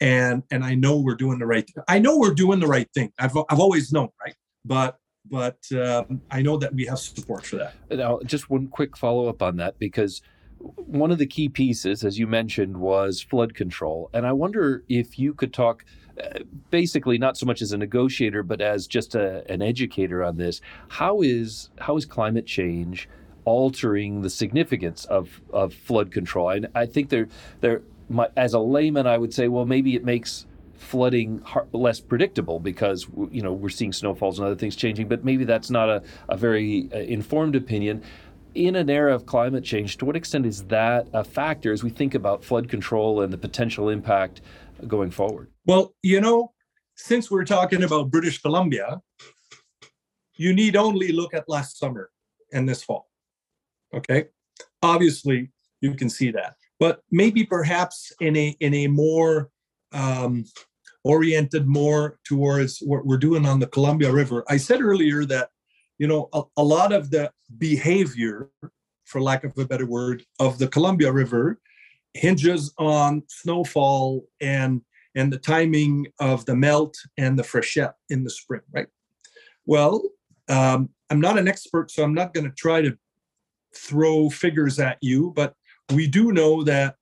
and 0.00 0.42
and 0.50 0.64
I 0.64 0.74
know 0.74 0.98
we're 0.98 1.14
doing 1.14 1.38
the 1.38 1.46
right. 1.46 1.68
I 1.88 1.98
know 1.98 2.18
we're 2.18 2.34
doing 2.34 2.60
the 2.60 2.66
right 2.66 2.88
thing. 2.94 3.12
I've 3.18 3.36
I've 3.48 3.60
always 3.60 3.92
known, 3.92 4.08
right? 4.24 4.34
But 4.64 4.96
but 5.24 5.58
um, 5.72 6.20
I 6.30 6.42
know 6.42 6.56
that 6.58 6.74
we 6.74 6.86
have 6.86 6.98
support 6.98 7.44
for 7.44 7.56
that. 7.56 7.74
Now, 7.90 8.20
just 8.24 8.50
one 8.50 8.68
quick 8.68 8.96
follow 8.96 9.28
up 9.28 9.42
on 9.42 9.56
that 9.56 9.78
because 9.78 10.22
one 10.58 11.10
of 11.10 11.18
the 11.18 11.26
key 11.26 11.48
pieces, 11.48 12.04
as 12.04 12.18
you 12.18 12.26
mentioned, 12.26 12.76
was 12.76 13.20
flood 13.20 13.54
control, 13.54 14.10
and 14.12 14.26
I 14.26 14.32
wonder 14.32 14.84
if 14.88 15.18
you 15.18 15.34
could 15.34 15.52
talk. 15.52 15.84
Uh, 16.22 16.40
basically, 16.70 17.16
not 17.16 17.38
so 17.38 17.46
much 17.46 17.62
as 17.62 17.72
a 17.72 17.78
negotiator, 17.78 18.42
but 18.42 18.60
as 18.60 18.86
just 18.86 19.14
a, 19.14 19.50
an 19.50 19.62
educator 19.62 20.22
on 20.22 20.36
this. 20.36 20.60
How 20.88 21.22
is 21.22 21.70
how 21.78 21.96
is 21.96 22.04
climate 22.04 22.46
change 22.46 23.08
altering 23.46 24.20
the 24.20 24.28
significance 24.28 25.06
of, 25.06 25.40
of 25.50 25.72
flood 25.72 26.12
control? 26.12 26.50
And 26.50 26.68
I 26.74 26.84
think 26.84 27.08
there 27.08 27.28
there 27.60 27.82
my, 28.10 28.28
as 28.36 28.52
a 28.54 28.58
layman, 28.58 29.06
I 29.06 29.16
would 29.16 29.32
say, 29.32 29.48
well, 29.48 29.64
maybe 29.64 29.94
it 29.94 30.04
makes 30.04 30.46
flooding 30.80 31.42
less 31.72 32.00
predictable 32.00 32.58
because 32.58 33.06
you 33.30 33.42
know 33.42 33.52
we're 33.52 33.68
seeing 33.68 33.92
snowfalls 33.92 34.38
and 34.38 34.46
other 34.46 34.56
things 34.56 34.76
changing. 34.76 35.08
But 35.08 35.24
maybe 35.24 35.44
that's 35.44 35.70
not 35.70 35.88
a, 35.88 36.02
a 36.28 36.36
very 36.36 36.88
uh, 36.92 36.98
informed 36.98 37.56
opinion. 37.56 38.02
In 38.54 38.74
an 38.74 38.90
era 38.90 39.14
of 39.14 39.26
climate 39.26 39.62
change, 39.62 39.96
to 39.98 40.04
what 40.04 40.16
extent 40.16 40.44
is 40.44 40.64
that 40.64 41.06
a 41.12 41.22
factor 41.22 41.72
as 41.72 41.84
we 41.84 41.90
think 41.90 42.16
about 42.16 42.42
flood 42.42 42.68
control 42.68 43.22
and 43.22 43.32
the 43.32 43.38
potential 43.38 43.88
impact 43.88 44.40
going 44.88 45.12
forward? 45.12 45.52
Well, 45.66 45.94
you 46.02 46.20
know, 46.20 46.52
since 46.96 47.30
we're 47.30 47.44
talking 47.44 47.84
about 47.84 48.10
British 48.10 48.42
Columbia, 48.42 49.00
you 50.34 50.52
need 50.52 50.74
only 50.74 51.12
look 51.12 51.32
at 51.32 51.48
last 51.48 51.78
summer 51.78 52.10
and 52.52 52.68
this 52.68 52.82
fall. 52.82 53.08
Okay. 53.94 54.26
Obviously, 54.82 55.52
you 55.80 55.94
can 55.94 56.10
see 56.10 56.32
that 56.32 56.56
but 56.80 57.02
maybe 57.12 57.44
perhaps 57.44 58.10
in 58.20 58.34
a 58.36 58.56
in 58.58 58.74
a 58.74 58.88
more 58.88 59.50
um, 59.92 60.44
oriented 61.04 61.66
more 61.66 62.18
towards 62.24 62.78
what 62.78 63.06
we're 63.06 63.16
doing 63.16 63.46
on 63.46 63.58
the 63.58 63.66
Columbia 63.66 64.12
River. 64.12 64.44
I 64.48 64.56
said 64.56 64.80
earlier 64.80 65.24
that 65.26 65.50
you 65.98 66.06
know 66.06 66.28
a, 66.32 66.42
a 66.56 66.64
lot 66.64 66.92
of 66.92 67.10
the 67.10 67.30
behavior, 67.58 68.48
for 69.04 69.20
lack 69.20 69.44
of 69.44 69.56
a 69.58 69.64
better 69.64 69.86
word, 69.86 70.24
of 70.38 70.58
the 70.58 70.68
Columbia 70.68 71.12
River 71.12 71.60
hinges 72.14 72.72
on 72.78 73.22
snowfall 73.28 74.24
and 74.40 74.82
and 75.14 75.32
the 75.32 75.38
timing 75.38 76.06
of 76.20 76.44
the 76.46 76.54
melt 76.54 76.96
and 77.18 77.38
the 77.38 77.42
freshet 77.42 77.92
in 78.10 78.22
the 78.22 78.30
spring, 78.30 78.60
right? 78.72 78.86
Well, 79.66 80.02
um, 80.48 80.90
I'm 81.10 81.20
not 81.20 81.38
an 81.38 81.48
expert, 81.48 81.90
so 81.90 82.04
I'm 82.04 82.14
not 82.14 82.32
going 82.32 82.48
to 82.48 82.54
try 82.54 82.80
to 82.80 82.96
throw 83.76 84.30
figures 84.30 84.78
at 84.78 84.98
you, 85.00 85.32
but 85.34 85.54
we 85.92 86.06
do 86.06 86.32
know 86.32 86.62
that 86.64 86.94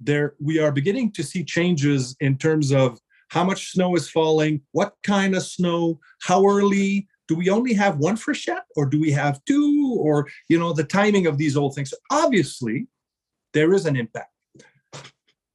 there 0.00 0.34
we 0.40 0.60
are 0.60 0.70
beginning 0.70 1.10
to 1.12 1.24
see 1.24 1.42
changes 1.44 2.14
in 2.20 2.38
terms 2.38 2.72
of 2.72 3.00
how 3.28 3.44
much 3.44 3.72
snow 3.72 3.94
is 3.94 4.08
falling, 4.08 4.62
what 4.72 4.94
kind 5.02 5.34
of 5.36 5.42
snow, 5.42 6.00
how 6.22 6.46
early. 6.46 7.08
Do 7.28 7.36
we 7.36 7.50
only 7.50 7.74
have 7.74 7.98
one 7.98 8.16
freshet 8.16 8.62
or 8.74 8.86
do 8.86 8.98
we 8.98 9.10
have 9.10 9.44
two? 9.44 9.98
Or, 10.00 10.26
you 10.48 10.58
know, 10.58 10.72
the 10.72 10.84
timing 10.84 11.26
of 11.26 11.36
these 11.36 11.58
old 11.58 11.74
things. 11.74 11.92
Obviously, 12.10 12.86
there 13.52 13.74
is 13.74 13.84
an 13.84 13.96
impact. 13.96 14.30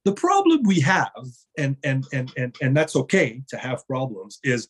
The 0.04 0.12
problem 0.12 0.62
we 0.64 0.80
have, 0.80 1.10
and 1.56 1.76
and 1.82 2.04
and 2.12 2.30
and, 2.36 2.54
and 2.60 2.76
that's 2.76 2.94
okay 2.94 3.42
to 3.48 3.56
have 3.56 3.86
problems, 3.86 4.38
is 4.44 4.68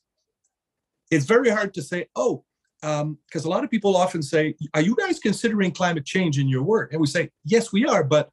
it's 1.10 1.26
very 1.26 1.50
hard 1.50 1.74
to 1.74 1.82
say, 1.82 2.06
oh, 2.14 2.44
because 2.80 3.02
um, 3.02 3.18
a 3.44 3.48
lot 3.48 3.64
of 3.64 3.70
people 3.70 3.96
often 3.96 4.22
say, 4.22 4.54
"Are 4.74 4.80
you 4.80 4.94
guys 4.94 5.18
considering 5.18 5.72
climate 5.72 6.06
change 6.06 6.38
in 6.38 6.48
your 6.48 6.62
work?" 6.62 6.92
And 6.92 7.00
we 7.00 7.08
say, 7.08 7.30
"Yes, 7.44 7.72
we 7.72 7.84
are," 7.84 8.04
but 8.04 8.30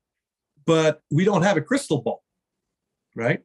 but 0.66 1.01
we 1.10 1.25
don't 1.25 1.42
have 1.42 1.58
a 1.58 1.62
crystal 1.62 2.01
ball, 2.01 2.24
right? 3.16 3.42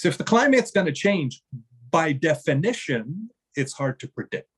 So 0.00 0.08
if 0.08 0.16
the 0.16 0.24
climate's 0.24 0.70
going 0.70 0.86
to 0.86 0.92
change, 0.92 1.42
by 1.90 2.12
definition, 2.12 3.28
it's 3.54 3.74
hard 3.74 4.00
to 4.00 4.08
predict. 4.08 4.48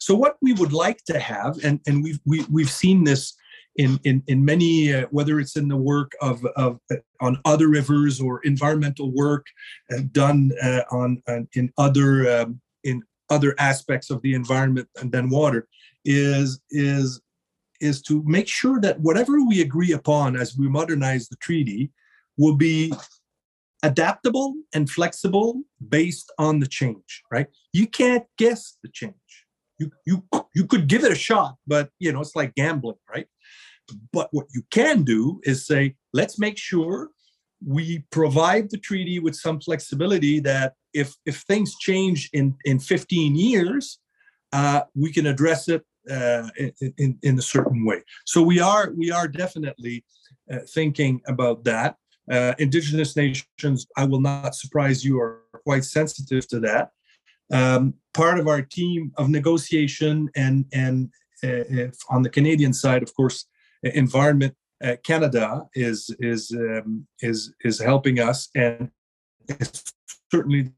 So 0.00 0.12
what 0.12 0.38
we 0.42 0.54
would 0.54 0.72
like 0.72 1.04
to 1.04 1.20
have, 1.20 1.56
and 1.62 1.78
and 1.86 2.02
we've 2.02 2.18
we, 2.26 2.38
have 2.38 2.48
we 2.50 2.62
have 2.64 2.72
seen 2.72 3.04
this 3.04 3.34
in 3.76 4.00
in 4.02 4.24
in 4.26 4.44
many, 4.44 4.92
uh, 4.92 5.06
whether 5.12 5.38
it's 5.38 5.56
in 5.56 5.68
the 5.68 5.76
work 5.76 6.10
of 6.20 6.44
of 6.56 6.80
uh, 6.90 6.96
on 7.20 7.38
other 7.44 7.68
rivers 7.68 8.20
or 8.20 8.40
environmental 8.42 9.12
work 9.12 9.46
uh, 9.92 10.00
done 10.10 10.50
uh, 10.60 10.82
on, 10.90 11.22
on 11.28 11.46
in 11.54 11.72
other 11.78 12.40
um, 12.40 12.60
in 12.82 13.02
other 13.30 13.54
aspects 13.60 14.10
of 14.10 14.20
the 14.22 14.34
environment 14.34 14.88
than 14.96 15.30
water 15.30 15.68
is 16.04 16.60
is 16.70 17.20
is 17.80 18.02
to 18.02 18.20
make 18.24 18.48
sure 18.48 18.80
that 18.80 18.98
whatever 18.98 19.44
we 19.46 19.60
agree 19.60 19.92
upon 19.92 20.34
as 20.34 20.56
we 20.58 20.68
modernize 20.68 21.28
the 21.28 21.36
treaty 21.36 21.92
will 22.36 22.56
be 22.56 22.92
adaptable 23.82 24.54
and 24.74 24.88
flexible 24.88 25.62
based 25.88 26.32
on 26.38 26.60
the 26.60 26.66
change, 26.66 27.22
right? 27.30 27.46
You 27.72 27.86
can't 27.86 28.24
guess 28.38 28.76
the 28.82 28.90
change. 28.92 29.14
You 29.78 29.90
you 30.06 30.24
you 30.54 30.66
could 30.66 30.86
give 30.86 31.04
it 31.04 31.12
a 31.12 31.16
shot, 31.16 31.56
but 31.66 31.90
you 31.98 32.12
know 32.12 32.20
it's 32.20 32.36
like 32.36 32.54
gambling, 32.54 32.98
right? 33.12 33.26
But 34.12 34.28
what 34.30 34.46
you 34.54 34.62
can 34.70 35.02
do 35.02 35.40
is 35.44 35.66
say, 35.66 35.96
let's 36.12 36.38
make 36.38 36.56
sure 36.56 37.10
we 37.64 38.04
provide 38.10 38.70
the 38.70 38.78
treaty 38.78 39.18
with 39.18 39.34
some 39.34 39.60
flexibility 39.60 40.40
that 40.40 40.74
if 40.92 41.14
if 41.26 41.38
things 41.42 41.74
change 41.78 42.30
in 42.32 42.54
in 42.64 42.78
15 42.78 43.34
years, 43.34 43.98
uh, 44.52 44.82
we 44.94 45.12
can 45.12 45.26
address 45.26 45.68
it 45.68 45.84
uh, 46.10 46.48
in, 46.98 47.18
in 47.22 47.38
a 47.38 47.42
certain 47.42 47.84
way. 47.84 48.02
So 48.26 48.42
we 48.42 48.60
are 48.60 48.92
we 48.96 49.10
are 49.10 49.28
definitely 49.28 50.04
uh, 50.52 50.58
thinking 50.68 51.20
about 51.26 51.64
that. 51.64 51.96
Uh, 52.30 52.54
indigenous 52.58 53.16
nations, 53.16 53.86
I 53.96 54.04
will 54.04 54.20
not 54.20 54.54
surprise 54.54 55.04
you, 55.04 55.20
are 55.20 55.40
quite 55.64 55.84
sensitive 55.84 56.46
to 56.48 56.60
that. 56.60 56.90
Um, 57.52 57.94
part 58.14 58.38
of 58.38 58.48
our 58.48 58.62
team 58.62 59.12
of 59.16 59.28
negotiation 59.28 60.30
and 60.36 60.64
and 60.72 61.10
uh, 61.44 61.88
on 62.08 62.22
the 62.22 62.30
Canadian 62.30 62.72
side, 62.72 63.02
of 63.02 63.14
course, 63.14 63.46
Environment 63.82 64.54
uh, 64.82 64.96
Canada 65.04 65.66
is 65.74 66.14
is 66.20 66.52
um, 66.52 67.06
is 67.20 67.52
is 67.62 67.80
helping 67.80 68.20
us, 68.20 68.48
and 68.54 68.90
it's 69.48 69.92
certainly 70.30 70.70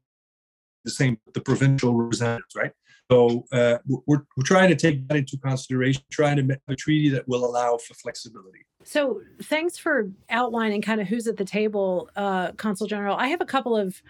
the 0.83 0.91
same 0.91 1.17
with 1.25 1.33
the 1.33 1.41
provincial 1.41 1.93
representatives, 1.93 2.55
right? 2.55 2.71
So 3.11 3.45
uh, 3.51 3.77
we're, 3.85 4.25
we're 4.35 4.43
trying 4.43 4.69
to 4.69 4.75
take 4.75 5.07
that 5.07 5.17
into 5.17 5.37
consideration, 5.37 6.01
trying 6.11 6.37
to 6.37 6.43
make 6.43 6.57
a 6.67 6.75
treaty 6.75 7.09
that 7.09 7.27
will 7.27 7.45
allow 7.45 7.77
for 7.77 7.93
flexibility. 7.93 8.65
So 8.83 9.21
thanks 9.43 9.77
for 9.77 10.09
outlining 10.29 10.81
kind 10.81 10.99
of 11.01 11.07
who's 11.07 11.27
at 11.27 11.37
the 11.37 11.45
table, 11.45 12.09
uh, 12.15 12.51
Consul 12.53 12.87
General. 12.87 13.15
I 13.15 13.27
have 13.27 13.41
a 13.41 13.45
couple 13.45 13.77
of 13.77 14.01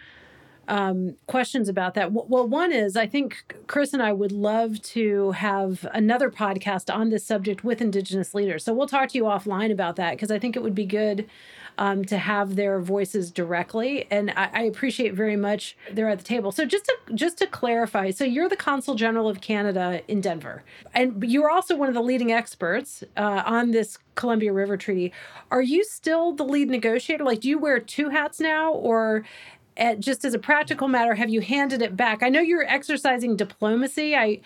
um, 0.68 1.16
questions 1.26 1.68
about 1.68 1.94
that. 1.94 2.12
Well, 2.12 2.46
one 2.48 2.72
is 2.72 2.96
I 2.96 3.06
think 3.06 3.54
Chris 3.66 3.92
and 3.92 4.02
I 4.02 4.12
would 4.12 4.32
love 4.32 4.82
to 4.82 5.32
have 5.32 5.86
another 5.92 6.30
podcast 6.30 6.94
on 6.94 7.10
this 7.10 7.24
subject 7.24 7.64
with 7.64 7.80
Indigenous 7.80 8.34
leaders. 8.34 8.64
So 8.64 8.72
we'll 8.72 8.88
talk 8.88 9.10
to 9.10 9.18
you 9.18 9.24
offline 9.24 9.72
about 9.72 9.96
that 9.96 10.12
because 10.12 10.30
I 10.30 10.38
think 10.38 10.56
it 10.56 10.62
would 10.62 10.74
be 10.74 10.86
good 10.86 11.28
um, 11.78 12.04
to 12.06 12.18
have 12.18 12.56
their 12.56 12.80
voices 12.80 13.30
directly. 13.30 14.06
And 14.10 14.30
I, 14.30 14.50
I, 14.52 14.62
appreciate 14.62 15.14
very 15.14 15.36
much 15.36 15.76
they're 15.92 16.08
at 16.08 16.18
the 16.18 16.24
table. 16.24 16.52
So 16.52 16.64
just 16.64 16.86
to 16.86 16.96
just 17.14 17.38
to 17.38 17.46
clarify, 17.46 18.10
so 18.10 18.24
you're 18.24 18.48
the 18.48 18.56
Consul 18.56 18.94
General 18.94 19.28
of 19.28 19.40
Canada 19.40 20.00
in 20.08 20.20
Denver, 20.20 20.62
and 20.94 21.22
you're 21.22 21.50
also 21.50 21.76
one 21.76 21.88
of 21.88 21.94
the 21.94 22.02
leading 22.02 22.32
experts 22.32 23.04
uh, 23.16 23.42
on 23.44 23.72
this 23.72 23.98
Columbia 24.14 24.52
River 24.52 24.76
Treaty. 24.76 25.12
Are 25.50 25.62
you 25.62 25.84
still 25.84 26.32
the 26.32 26.44
lead 26.44 26.70
negotiator? 26.70 27.24
Like, 27.24 27.40
do 27.40 27.48
you 27.48 27.58
wear 27.58 27.78
two 27.78 28.08
hats 28.08 28.40
now, 28.40 28.72
or 28.72 29.24
at, 29.76 30.00
just 30.00 30.24
as 30.24 30.34
a 30.34 30.38
practical 30.38 30.88
matter, 30.88 31.14
have 31.14 31.28
you 31.28 31.40
handed 31.40 31.82
it 31.82 31.96
back? 31.96 32.22
I 32.22 32.28
know 32.28 32.40
you're 32.40 32.66
exercising 32.66 33.36
diplomacy. 33.36 34.16
I, 34.16 34.40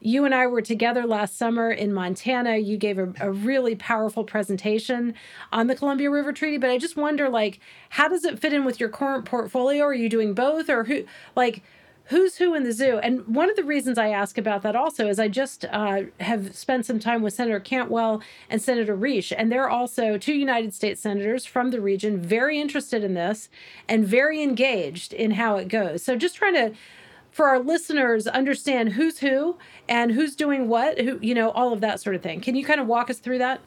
you 0.00 0.24
and 0.24 0.34
I 0.34 0.46
were 0.46 0.62
together 0.62 1.06
last 1.06 1.36
summer 1.36 1.70
in 1.70 1.92
Montana. 1.92 2.56
You 2.56 2.76
gave 2.76 2.98
a, 2.98 3.12
a 3.20 3.30
really 3.30 3.74
powerful 3.74 4.24
presentation 4.24 5.14
on 5.52 5.66
the 5.66 5.74
Columbia 5.74 6.10
River 6.10 6.32
Treaty, 6.32 6.58
but 6.58 6.70
I 6.70 6.78
just 6.78 6.96
wonder, 6.96 7.28
like, 7.28 7.60
how 7.90 8.08
does 8.08 8.24
it 8.24 8.38
fit 8.38 8.52
in 8.52 8.64
with 8.64 8.78
your 8.78 8.88
current 8.88 9.24
portfolio? 9.24 9.84
Are 9.84 9.94
you 9.94 10.08
doing 10.08 10.34
both, 10.34 10.68
or 10.68 10.84
who, 10.84 11.04
like? 11.34 11.62
Who's 12.06 12.36
who 12.36 12.54
in 12.54 12.62
the 12.62 12.72
zoo. 12.72 12.98
And 12.98 13.26
one 13.26 13.50
of 13.50 13.56
the 13.56 13.64
reasons 13.64 13.98
I 13.98 14.08
ask 14.08 14.38
about 14.38 14.62
that 14.62 14.76
also 14.76 15.08
is 15.08 15.18
I 15.18 15.28
just 15.28 15.64
uh, 15.66 16.02
have 16.20 16.54
spent 16.54 16.86
some 16.86 16.98
time 16.98 17.22
with 17.22 17.34
Senator 17.34 17.60
Cantwell 17.60 18.22
and 18.48 18.62
Senator 18.62 18.96
Risch, 18.96 19.32
and 19.36 19.50
they're 19.50 19.68
also 19.68 20.16
two 20.16 20.34
United 20.34 20.74
States 20.74 21.00
senators 21.00 21.44
from 21.44 21.70
the 21.70 21.80
region, 21.80 22.20
very 22.20 22.60
interested 22.60 23.02
in 23.02 23.14
this 23.14 23.48
and 23.88 24.06
very 24.06 24.42
engaged 24.42 25.12
in 25.12 25.32
how 25.32 25.56
it 25.56 25.68
goes. 25.68 26.02
So 26.02 26.16
just 26.16 26.36
trying 26.36 26.54
to 26.54 26.72
for 27.32 27.48
our 27.48 27.58
listeners 27.58 28.26
understand 28.26 28.92
who's 28.92 29.18
who 29.18 29.58
and 29.90 30.10
who's 30.10 30.34
doing 30.34 30.68
what 30.68 30.98
who 30.98 31.18
you 31.20 31.34
know 31.34 31.50
all 31.50 31.70
of 31.70 31.82
that 31.82 32.00
sort 32.00 32.16
of 32.16 32.22
thing 32.22 32.40
can 32.40 32.56
you 32.56 32.64
kind 32.64 32.80
of 32.80 32.86
walk 32.86 33.10
us 33.10 33.18
through 33.18 33.36
that 33.36 33.60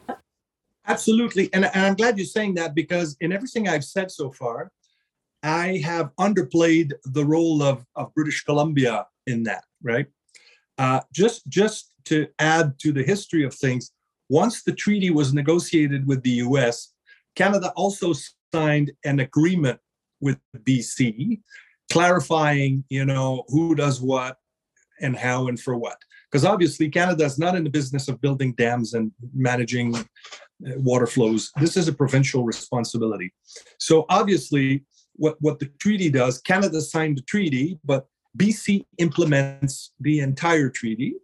absolutely 0.88 1.48
and, 1.52 1.64
and 1.66 1.86
i'm 1.86 1.94
glad 1.94 2.18
you're 2.18 2.26
saying 2.26 2.52
that 2.52 2.74
because 2.74 3.16
in 3.20 3.30
everything 3.30 3.68
i've 3.68 3.84
said 3.84 4.10
so 4.10 4.28
far 4.32 4.72
I 5.42 5.78
have 5.84 6.10
underplayed 6.18 6.92
the 7.04 7.24
role 7.24 7.62
of, 7.62 7.84
of 7.96 8.14
British 8.14 8.44
Columbia 8.44 9.06
in 9.26 9.42
that, 9.44 9.64
right? 9.82 10.06
Uh, 10.78 11.00
just 11.12 11.48
just 11.48 11.92
to 12.04 12.26
add 12.38 12.78
to 12.78 12.92
the 12.92 13.02
history 13.02 13.44
of 13.44 13.54
things, 13.54 13.92
once 14.28 14.62
the 14.62 14.72
treaty 14.72 15.10
was 15.10 15.34
negotiated 15.34 16.06
with 16.06 16.22
the 16.22 16.30
U.S., 16.46 16.92
Canada 17.36 17.72
also 17.76 18.12
signed 18.52 18.92
an 19.04 19.20
agreement 19.20 19.78
with 20.20 20.38
BC, 20.56 21.40
clarifying, 21.90 22.84
you 22.88 23.04
know, 23.04 23.44
who 23.48 23.74
does 23.74 24.00
what 24.00 24.36
and 25.00 25.16
how 25.16 25.48
and 25.48 25.58
for 25.58 25.76
what. 25.76 25.96
Because 26.30 26.44
obviously, 26.44 26.88
Canada 26.88 27.24
is 27.24 27.38
not 27.38 27.56
in 27.56 27.64
the 27.64 27.70
business 27.70 28.08
of 28.08 28.20
building 28.20 28.54
dams 28.54 28.94
and 28.94 29.10
managing 29.34 29.96
uh, 29.96 30.02
water 30.76 31.06
flows. 31.06 31.50
This 31.60 31.76
is 31.76 31.88
a 31.88 31.92
provincial 31.92 32.44
responsibility. 32.44 33.32
So 33.78 34.06
obviously, 34.08 34.84
what, 35.20 35.36
what 35.40 35.58
the 35.58 35.66
treaty 35.78 36.08
does, 36.08 36.40
Canada 36.40 36.80
signed 36.80 37.18
the 37.18 37.22
treaty, 37.22 37.78
but 37.84 38.06
BC 38.38 38.84
implements 38.98 39.92
the 40.00 40.20
entire 40.20 40.70
treaty 40.70 41.14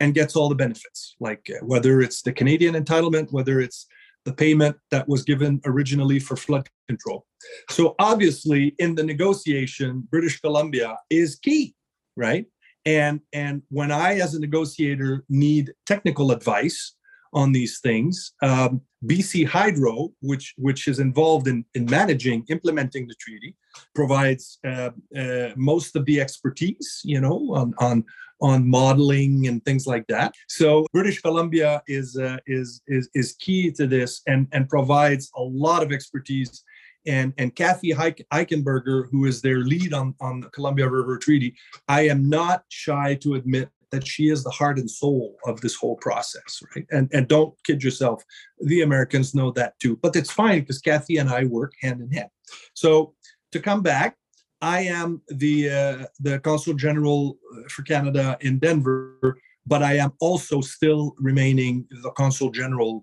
and 0.00 0.14
gets 0.14 0.36
all 0.36 0.48
the 0.48 0.54
benefits, 0.54 1.16
like 1.20 1.46
uh, 1.50 1.64
whether 1.64 2.00
it's 2.00 2.22
the 2.22 2.32
Canadian 2.32 2.74
entitlement, 2.74 3.30
whether 3.32 3.60
it's 3.60 3.86
the 4.24 4.32
payment 4.32 4.76
that 4.90 5.06
was 5.06 5.22
given 5.22 5.60
originally 5.66 6.18
for 6.18 6.34
flood 6.36 6.66
control. 6.88 7.26
So 7.68 7.94
obviously, 7.98 8.74
in 8.78 8.94
the 8.94 9.04
negotiation, 9.04 10.08
British 10.10 10.40
Columbia 10.40 10.96
is 11.10 11.36
key, 11.36 11.74
right? 12.16 12.46
And 12.86 13.20
and 13.34 13.62
when 13.68 13.92
I, 13.92 14.14
as 14.14 14.34
a 14.34 14.40
negotiator, 14.40 15.24
need 15.28 15.74
technical 15.86 16.32
advice 16.32 16.94
on 17.32 17.52
these 17.52 17.80
things. 17.80 18.32
Um, 18.42 18.80
BC 19.04 19.46
Hydro, 19.46 20.10
which 20.20 20.54
which 20.56 20.88
is 20.88 20.98
involved 20.98 21.48
in, 21.48 21.64
in 21.74 21.84
managing, 21.86 22.44
implementing 22.48 23.06
the 23.06 23.14
treaty, 23.20 23.54
provides 23.94 24.58
uh, 24.66 24.90
uh, 25.16 25.50
most 25.56 25.96
of 25.96 26.04
the 26.06 26.20
expertise, 26.20 27.02
you 27.04 27.20
know, 27.20 27.54
on 27.54 27.74
on 27.78 28.04
on 28.40 28.68
modeling 28.68 29.46
and 29.46 29.64
things 29.64 29.86
like 29.86 30.06
that. 30.08 30.34
So 30.48 30.86
British 30.92 31.20
Columbia 31.20 31.82
is 31.86 32.16
uh, 32.16 32.38
is 32.46 32.82
is 32.86 33.08
is 33.14 33.36
key 33.38 33.70
to 33.72 33.86
this 33.86 34.22
and 34.26 34.48
and 34.52 34.68
provides 34.68 35.30
a 35.36 35.42
lot 35.42 35.82
of 35.82 35.92
expertise. 35.92 36.62
And 37.06 37.32
and 37.38 37.54
Kathy 37.54 37.92
Eichenberger, 37.92 39.08
who 39.10 39.26
is 39.26 39.40
their 39.40 39.58
lead 39.58 39.92
on 39.94 40.14
on 40.20 40.40
the 40.40 40.48
Columbia 40.50 40.88
River 40.88 41.18
Treaty, 41.18 41.54
I 41.86 42.08
am 42.08 42.28
not 42.28 42.64
shy 42.68 43.14
to 43.16 43.34
admit 43.34 43.68
that 43.92 44.06
she 44.06 44.28
is 44.28 44.42
the 44.42 44.50
heart 44.50 44.78
and 44.78 44.90
soul 44.90 45.36
of 45.46 45.60
this 45.60 45.74
whole 45.74 45.96
process, 45.96 46.62
right? 46.74 46.86
And 46.90 47.10
and 47.12 47.28
don't 47.28 47.54
kid 47.64 47.82
yourself, 47.82 48.22
the 48.60 48.82
Americans 48.82 49.34
know 49.34 49.50
that 49.52 49.78
too. 49.80 49.96
But 49.96 50.16
it's 50.16 50.30
fine 50.30 50.60
because 50.60 50.80
Kathy 50.80 51.18
and 51.18 51.28
I 51.28 51.44
work 51.44 51.72
hand 51.80 52.00
in 52.00 52.10
hand. 52.10 52.30
So 52.74 53.14
to 53.52 53.60
come 53.60 53.82
back, 53.82 54.16
I 54.60 54.80
am 54.80 55.22
the 55.28 55.70
uh, 55.70 56.06
the 56.20 56.38
consul 56.40 56.74
general 56.74 57.38
uh, 57.54 57.68
for 57.68 57.82
Canada 57.82 58.36
in 58.40 58.58
Denver, 58.58 59.38
but 59.66 59.82
I 59.82 59.94
am 59.94 60.12
also 60.20 60.60
still 60.60 61.14
remaining 61.18 61.86
the 62.02 62.10
consul 62.12 62.50
general 62.50 63.02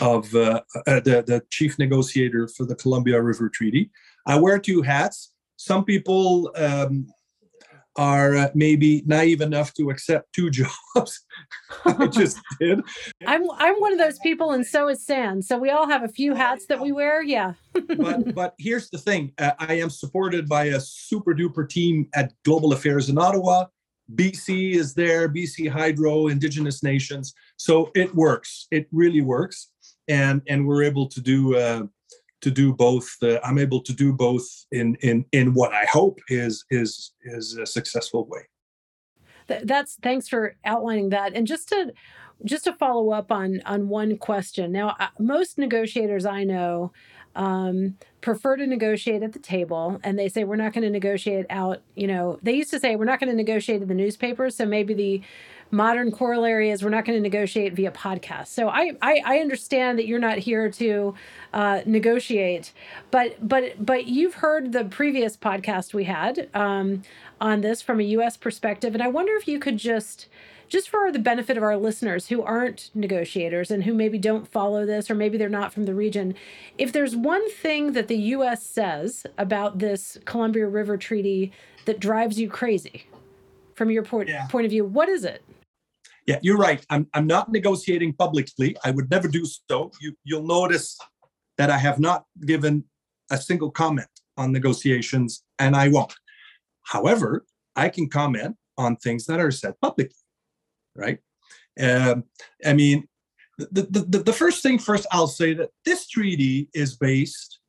of 0.00 0.34
uh, 0.34 0.62
uh, 0.86 1.00
the 1.00 1.22
the 1.26 1.42
chief 1.50 1.78
negotiator 1.78 2.48
for 2.48 2.66
the 2.66 2.74
Columbia 2.74 3.20
River 3.20 3.48
Treaty. 3.48 3.90
I 4.26 4.38
wear 4.38 4.58
two 4.58 4.82
hats. 4.82 5.32
Some 5.56 5.84
people 5.84 6.50
um, 6.56 7.06
are 7.96 8.36
uh, 8.36 8.48
maybe 8.54 9.02
naive 9.06 9.40
enough 9.40 9.72
to 9.74 9.90
accept 9.90 10.32
two 10.32 10.50
jobs. 10.94 11.24
I 11.84 12.06
just 12.06 12.40
did. 12.60 12.80
I'm 13.26 13.42
I'm 13.58 13.76
one 13.76 13.92
of 13.92 13.98
those 13.98 14.18
people, 14.18 14.52
and 14.52 14.66
so 14.66 14.88
is 14.88 15.04
San. 15.04 15.42
So 15.42 15.58
we 15.58 15.70
all 15.70 15.88
have 15.88 16.02
a 16.02 16.08
few 16.08 16.34
hats 16.34 16.66
that 16.66 16.80
we 16.80 16.92
wear. 16.92 17.22
Yeah. 17.22 17.54
but 17.96 18.34
but 18.34 18.54
here's 18.58 18.90
the 18.90 18.98
thing: 18.98 19.32
uh, 19.38 19.52
I 19.58 19.74
am 19.74 19.90
supported 19.90 20.48
by 20.48 20.64
a 20.66 20.80
super 20.80 21.34
duper 21.34 21.68
team 21.68 22.08
at 22.14 22.32
Global 22.44 22.72
Affairs 22.72 23.08
in 23.08 23.18
Ottawa. 23.18 23.66
BC 24.14 24.74
is 24.74 24.92
there, 24.92 25.30
BC 25.30 25.68
Hydro, 25.70 26.26
Indigenous 26.26 26.82
Nations. 26.82 27.32
So 27.56 27.90
it 27.94 28.14
works. 28.14 28.66
It 28.70 28.86
really 28.92 29.22
works, 29.22 29.70
and 30.08 30.42
and 30.48 30.66
we're 30.66 30.82
able 30.82 31.08
to 31.08 31.20
do. 31.20 31.56
Uh, 31.56 31.84
to 32.44 32.50
do 32.50 32.72
both. 32.72 33.08
Uh, 33.22 33.40
I'm 33.42 33.58
able 33.58 33.80
to 33.82 33.92
do 33.92 34.12
both 34.12 34.46
in 34.70 34.96
in 35.00 35.24
in 35.32 35.54
what 35.54 35.72
I 35.72 35.84
hope 35.86 36.20
is 36.28 36.64
is 36.70 37.12
is 37.24 37.56
a 37.56 37.66
successful 37.66 38.26
way. 38.28 38.42
That's 39.46 39.96
thanks 40.02 40.28
for 40.28 40.56
outlining 40.64 41.08
that. 41.10 41.34
And 41.34 41.46
just 41.46 41.68
to 41.70 41.92
just 42.44 42.64
to 42.64 42.72
follow 42.72 43.10
up 43.10 43.32
on 43.32 43.62
on 43.66 43.88
one 43.88 44.16
question. 44.18 44.72
Now, 44.72 44.96
uh, 45.00 45.08
most 45.18 45.58
negotiators 45.58 46.26
I 46.26 46.44
know 46.44 46.92
um, 47.36 47.96
prefer 48.20 48.56
to 48.56 48.66
negotiate 48.66 49.22
at 49.22 49.32
the 49.32 49.38
table, 49.38 49.98
and 50.04 50.18
they 50.18 50.28
say 50.28 50.44
we're 50.44 50.56
not 50.56 50.72
going 50.72 50.84
to 50.84 50.90
negotiate 50.90 51.46
out. 51.50 51.80
You 51.94 52.06
know, 52.06 52.38
they 52.42 52.52
used 52.52 52.70
to 52.70 52.80
say 52.80 52.96
we're 52.96 53.04
not 53.04 53.20
going 53.20 53.30
to 53.30 53.36
negotiate 53.36 53.82
in 53.82 53.88
the 53.88 53.94
newspapers. 53.94 54.56
So 54.56 54.66
maybe 54.66 54.94
the 54.94 55.22
modern 55.74 56.12
corollary 56.12 56.70
is 56.70 56.82
we're 56.82 56.90
not 56.90 57.04
going 57.04 57.18
to 57.18 57.22
negotiate 57.22 57.74
via 57.74 57.90
podcast. 57.90 58.46
So 58.48 58.68
I, 58.68 58.92
I, 59.02 59.22
I 59.24 59.38
understand 59.38 59.98
that 59.98 60.06
you're 60.06 60.20
not 60.20 60.38
here 60.38 60.70
to 60.70 61.14
uh, 61.52 61.80
negotiate, 61.84 62.72
but 63.10 63.46
but 63.46 63.84
but 63.84 64.06
you've 64.06 64.34
heard 64.34 64.72
the 64.72 64.84
previous 64.84 65.36
podcast 65.36 65.92
we 65.92 66.04
had 66.04 66.48
um, 66.54 67.02
on 67.40 67.60
this 67.60 67.82
from 67.82 68.00
a 68.00 68.04
U.S. 68.04 68.36
perspective, 68.36 68.94
and 68.94 69.02
I 69.02 69.08
wonder 69.08 69.34
if 69.34 69.48
you 69.48 69.58
could 69.58 69.76
just 69.76 70.28
just 70.68 70.88
for 70.88 71.12
the 71.12 71.18
benefit 71.18 71.56
of 71.56 71.62
our 71.62 71.76
listeners 71.76 72.28
who 72.28 72.42
aren't 72.42 72.90
negotiators 72.94 73.70
and 73.70 73.84
who 73.84 73.92
maybe 73.92 74.18
don't 74.18 74.48
follow 74.48 74.86
this 74.86 75.10
or 75.10 75.14
maybe 75.14 75.36
they're 75.36 75.48
not 75.48 75.72
from 75.72 75.84
the 75.84 75.94
region, 75.94 76.34
if 76.78 76.90
there's 76.90 77.14
one 77.14 77.48
thing 77.50 77.92
that 77.92 78.08
the 78.08 78.16
U.S. 78.16 78.62
says 78.62 79.26
about 79.36 79.78
this 79.78 80.18
Columbia 80.24 80.66
River 80.66 80.96
Treaty 80.96 81.52
that 81.84 82.00
drives 82.00 82.40
you 82.40 82.48
crazy 82.48 83.06
from 83.74 83.90
your 83.90 84.02
point, 84.02 84.28
yeah. 84.28 84.46
point 84.46 84.64
of 84.64 84.70
view, 84.70 84.84
what 84.84 85.08
is 85.08 85.24
it? 85.24 85.44
Yeah, 86.26 86.38
you're 86.42 86.56
right. 86.56 86.84
I'm, 86.88 87.06
I'm 87.12 87.26
not 87.26 87.52
negotiating 87.52 88.14
publicly. 88.14 88.76
I 88.84 88.90
would 88.90 89.10
never 89.10 89.28
do 89.28 89.44
so. 89.44 89.90
You, 90.00 90.14
you'll 90.24 90.46
notice 90.46 90.98
that 91.58 91.70
I 91.70 91.78
have 91.78 92.00
not 92.00 92.24
given 92.46 92.84
a 93.30 93.36
single 93.36 93.70
comment 93.70 94.08
on 94.36 94.52
negotiations, 94.52 95.44
and 95.58 95.76
I 95.76 95.88
won't. 95.88 96.14
However, 96.82 97.44
I 97.76 97.88
can 97.88 98.08
comment 98.08 98.56
on 98.78 98.96
things 98.96 99.26
that 99.26 99.38
are 99.38 99.50
said 99.50 99.74
publicly 99.80 100.16
right? 100.96 101.18
Um, 101.80 102.24
I 102.64 102.72
mean, 102.72 103.08
the, 103.58 103.82
the, 103.82 104.18
the 104.18 104.32
first 104.32 104.62
thing 104.62 104.78
first, 104.78 105.06
I'll 105.12 105.26
say 105.26 105.54
that 105.54 105.70
this 105.84 106.08
treaty 106.08 106.68
is 106.74 106.96
based 106.96 107.60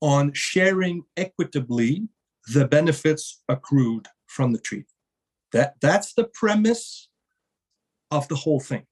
on 0.00 0.32
sharing 0.32 1.02
equitably 1.16 2.08
the 2.52 2.66
benefits 2.66 3.42
accrued 3.48 4.08
from 4.26 4.52
the 4.52 4.58
treaty. 4.58 4.86
That, 5.52 5.74
that's 5.80 6.14
the 6.14 6.28
premise 6.34 7.07
of 8.10 8.26
the 8.28 8.36
whole 8.36 8.60
thing. 8.60 8.84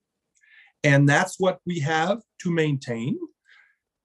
And 0.85 1.09
that's 1.09 1.39
what 1.39 1.61
we 1.67 1.81
have 1.81 2.21
to 2.43 2.51
maintain 2.51 3.19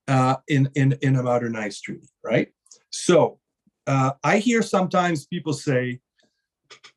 uh, 0.07 0.37
in, 0.47 0.69
in, 0.75 0.97
in 1.01 1.15
a 1.15 1.23
modernized 1.23 1.83
treaty, 1.83 2.07
right? 2.23 2.49
So 2.89 3.39
uh, 3.87 4.11
I 4.23 4.39
hear 4.39 4.61
sometimes 4.61 5.27
people 5.27 5.53
say, 5.53 5.99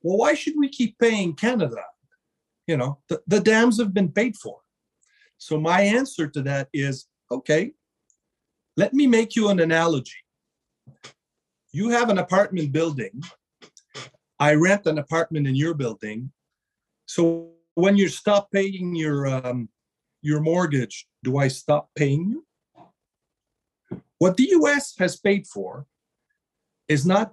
well, 0.03 0.19
why 0.19 0.35
should 0.35 0.55
we 0.57 0.69
keep 0.69 0.99
paying 0.99 1.35
Canada? 1.35 1.83
you 2.67 2.77
know 2.77 2.99
the, 3.09 3.21
the 3.27 3.41
dams 3.41 3.79
have 3.79 3.93
been 3.93 4.11
paid 4.11 4.37
for 4.37 4.59
so 5.39 5.61
my 5.61 5.81
answer 5.81 6.27
to 6.27 6.43
that 6.43 6.69
is 6.73 7.07
okay 7.31 7.73
let 8.77 8.95
me 8.95 9.07
make 9.07 9.37
you 9.37 9.49
an 9.49 9.61
analogy 9.61 10.19
you 11.73 11.89
have 11.89 12.09
an 12.09 12.19
apartment 12.19 12.73
building 12.73 13.23
i 14.39 14.55
rent 14.55 14.87
an 14.87 14.99
apartment 14.99 15.47
in 15.47 15.55
your 15.55 15.75
building 15.75 16.31
so 17.07 17.51
when 17.75 17.97
you 17.97 18.09
stop 18.09 18.51
paying 18.51 18.95
your 18.95 19.27
um, 19.27 19.69
your 20.23 20.41
mortgage 20.41 21.07
do 21.23 21.39
i 21.39 21.49
stop 21.49 21.89
paying 21.97 22.29
you 22.31 22.45
what 24.19 24.37
the 24.37 24.47
us 24.47 24.95
has 24.99 25.17
paid 25.17 25.47
for 25.47 25.87
is 26.89 27.05
not 27.05 27.33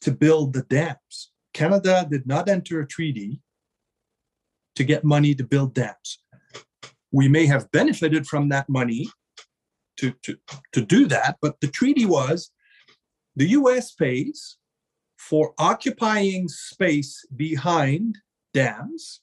to 0.00 0.10
build 0.10 0.52
the 0.52 0.62
dams 0.62 1.32
canada 1.54 2.06
did 2.10 2.26
not 2.26 2.48
enter 2.48 2.80
a 2.80 2.86
treaty 2.86 3.40
to 4.76 4.84
get 4.84 5.04
money 5.04 5.34
to 5.34 5.42
build 5.42 5.74
dams. 5.74 6.20
We 7.10 7.28
may 7.28 7.46
have 7.46 7.70
benefited 7.72 8.26
from 8.26 8.50
that 8.50 8.68
money 8.68 9.08
to, 9.96 10.12
to, 10.22 10.36
to 10.72 10.84
do 10.84 11.06
that, 11.08 11.38
but 11.40 11.60
the 11.60 11.68
treaty 11.68 12.04
was 12.04 12.50
the 13.34 13.48
US 13.48 13.92
pays 13.92 14.58
for 15.18 15.54
occupying 15.58 16.48
space 16.48 17.24
behind 17.34 18.18
dams, 18.52 19.22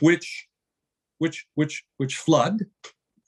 which 0.00 0.46
which 1.18 1.46
which 1.54 1.84
which 1.96 2.16
flood 2.16 2.64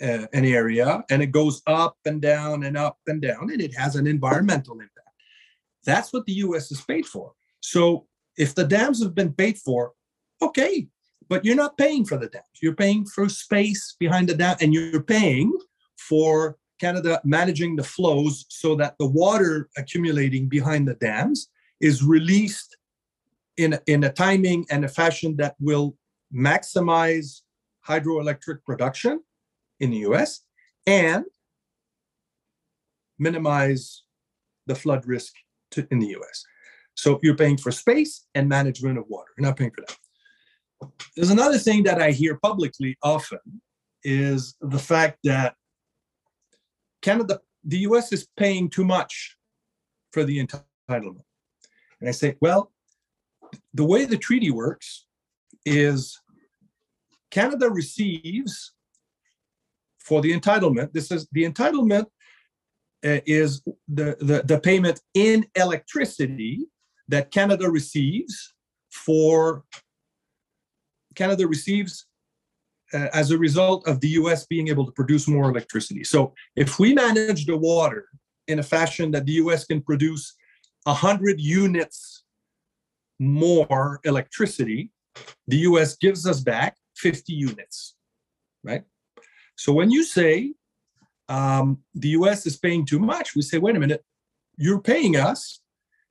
uh, 0.02 0.26
an 0.32 0.44
area 0.44 1.04
and 1.10 1.22
it 1.22 1.32
goes 1.32 1.62
up 1.66 1.96
and 2.04 2.22
down 2.22 2.64
and 2.64 2.76
up 2.76 2.98
and 3.06 3.20
down 3.20 3.50
and 3.50 3.60
it 3.60 3.74
has 3.76 3.96
an 3.96 4.06
environmental 4.06 4.74
impact. 4.74 4.96
That's 5.84 6.12
what 6.12 6.26
the 6.26 6.32
US 6.32 6.70
is 6.70 6.80
paid 6.80 7.06
for. 7.06 7.32
So 7.60 8.06
if 8.36 8.54
the 8.54 8.64
dams 8.64 9.02
have 9.02 9.14
been 9.14 9.32
paid 9.32 9.58
for, 9.58 9.92
okay, 10.40 10.88
but 11.28 11.44
you're 11.44 11.56
not 11.56 11.78
paying 11.78 12.04
for 12.04 12.18
the 12.18 12.28
dams. 12.28 12.44
You're 12.60 12.74
paying 12.74 13.06
for 13.06 13.28
space 13.28 13.94
behind 13.98 14.28
the 14.28 14.34
dam, 14.34 14.56
and 14.60 14.74
you're 14.74 15.02
paying 15.02 15.56
for 15.96 16.56
Canada 16.80 17.20
managing 17.24 17.76
the 17.76 17.84
flows 17.84 18.46
so 18.48 18.74
that 18.76 18.96
the 18.98 19.06
water 19.06 19.68
accumulating 19.76 20.48
behind 20.48 20.88
the 20.88 20.94
dams 20.94 21.48
is 21.80 22.02
released 22.02 22.76
in, 23.56 23.78
in 23.86 24.04
a 24.04 24.12
timing 24.12 24.66
and 24.70 24.84
a 24.84 24.88
fashion 24.88 25.36
that 25.36 25.54
will 25.60 25.96
maximize 26.34 27.42
hydroelectric 27.86 28.64
production 28.64 29.20
in 29.80 29.90
the 29.90 29.98
US 29.98 30.40
and 30.86 31.24
minimize 33.18 34.02
the 34.66 34.74
flood 34.74 35.06
risk 35.06 35.34
to, 35.72 35.86
in 35.90 35.98
the 35.98 36.08
US. 36.18 36.44
So 36.94 37.18
you're 37.22 37.36
paying 37.36 37.56
for 37.56 37.72
space 37.72 38.26
and 38.34 38.48
management 38.48 38.98
of 38.98 39.04
water. 39.08 39.30
You're 39.36 39.46
not 39.46 39.56
paying 39.56 39.70
for 39.70 39.84
that. 39.86 40.90
There's 41.16 41.30
another 41.30 41.58
thing 41.58 41.82
that 41.84 42.00
I 42.00 42.10
hear 42.10 42.38
publicly 42.42 42.96
often 43.02 43.40
is 44.02 44.56
the 44.60 44.78
fact 44.78 45.18
that 45.24 45.54
Canada, 47.02 47.40
the 47.64 47.78
US 47.78 48.12
is 48.12 48.26
paying 48.36 48.70
too 48.70 48.84
much 48.84 49.36
for 50.12 50.24
the 50.24 50.44
entitlement. 50.44 51.24
And 52.00 52.08
I 52.08 52.12
say, 52.12 52.36
well, 52.40 52.72
the 53.74 53.84
way 53.84 54.04
the 54.04 54.16
treaty 54.16 54.50
works 54.50 55.06
is 55.64 56.18
Canada 57.30 57.70
receives 57.70 58.72
for 59.98 60.20
the 60.20 60.32
entitlement, 60.32 60.92
this 60.92 61.10
is 61.10 61.28
the 61.32 61.44
entitlement 61.44 62.06
uh, 63.04 63.20
is 63.26 63.62
the, 63.88 64.16
the, 64.20 64.42
the 64.44 64.58
payment 64.58 65.00
in 65.14 65.46
electricity 65.54 66.66
that 67.08 67.30
Canada 67.30 67.70
receives 67.70 68.54
for 68.90 69.64
Canada 71.14 71.46
receives 71.46 72.06
uh, 72.92 73.08
as 73.12 73.30
a 73.30 73.38
result 73.38 73.86
of 73.86 74.00
the 74.00 74.08
US 74.08 74.46
being 74.46 74.68
able 74.68 74.84
to 74.84 74.92
produce 74.92 75.28
more 75.28 75.48
electricity. 75.48 76.04
So 76.04 76.34
if 76.56 76.78
we 76.78 76.92
manage 76.94 77.46
the 77.46 77.56
water 77.56 78.06
in 78.48 78.58
a 78.58 78.62
fashion 78.62 79.10
that 79.12 79.26
the 79.26 79.32
US 79.32 79.64
can 79.64 79.80
produce 79.80 80.34
100 80.84 81.40
units 81.40 82.24
more 83.18 84.00
electricity, 84.04 84.90
the 85.46 85.58
US 85.58 85.96
gives 85.96 86.26
us 86.26 86.40
back 86.40 86.76
50 86.96 87.32
units, 87.32 87.96
right? 88.62 88.82
So 89.56 89.72
when 89.72 89.90
you 89.90 90.04
say 90.04 90.54
um, 91.28 91.78
the 91.94 92.08
US 92.10 92.46
is 92.46 92.56
paying 92.56 92.84
too 92.84 92.98
much, 92.98 93.34
we 93.34 93.42
say, 93.42 93.58
wait 93.58 93.76
a 93.76 93.80
minute, 93.80 94.04
you're 94.56 94.80
paying 94.80 95.16
us 95.16 95.60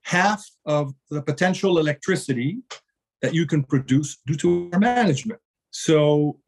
half 0.02 0.44
of 0.64 0.94
the 1.10 1.22
potential 1.22 1.78
electricity 1.78 2.58
that 3.22 3.34
you 3.34 3.46
can 3.46 3.62
produce 3.62 4.18
due 4.26 4.36
to 4.36 4.70
our 4.72 4.78
management. 4.78 5.40
So, 5.70 6.38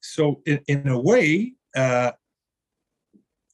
so 0.00 0.42
in, 0.46 0.60
in 0.68 0.88
a 0.88 0.98
way, 0.98 1.54
uh, 1.76 2.12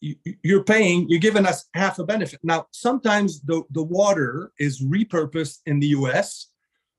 you, 0.01 0.59
are 0.59 0.65
paying, 0.65 1.09
you're 1.09 1.21
giving 1.21 1.47
us 1.47 1.65
half 1.75 1.99
a 1.99 2.05
benefit. 2.05 2.41
Now, 2.43 2.67
sometimes 2.71 3.41
the, 3.43 3.63
the 3.71 3.83
water 3.83 4.53
is 4.59 4.83
repurposed 4.83 5.59
in 5.67 5.81
the 5.81 5.89
US 5.89 6.49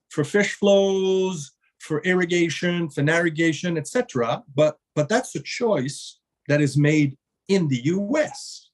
for 0.10 0.24
fish 0.24 0.54
flows, 0.54 1.52
for 1.80 2.02
irrigation, 2.02 2.90
for 2.90 3.02
navigation, 3.02 3.78
etc. 3.78 4.44
But 4.56 4.78
but 4.96 5.10
that's 5.10 5.36
a 5.36 5.42
choice 5.42 6.20
that 6.48 6.62
is 6.62 6.78
made 6.78 7.18
in 7.48 7.68
the 7.68 7.82
US, 7.86 8.70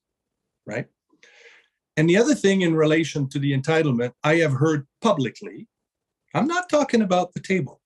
right? 0.66 0.88
And 1.98 2.10
the 2.10 2.18
other 2.18 2.34
thing 2.34 2.62
in 2.62 2.76
relation 2.76 3.30
to 3.30 3.40
the 3.40 3.56
entitlement, 3.56 4.14
I 4.24 4.38
have 4.38 4.54
heard 4.54 4.88
publicly 5.02 5.68
I'm 6.34 6.48
not 6.48 6.70
talking 6.70 7.02
about 7.02 7.34
the 7.34 7.40
table. 7.40 7.80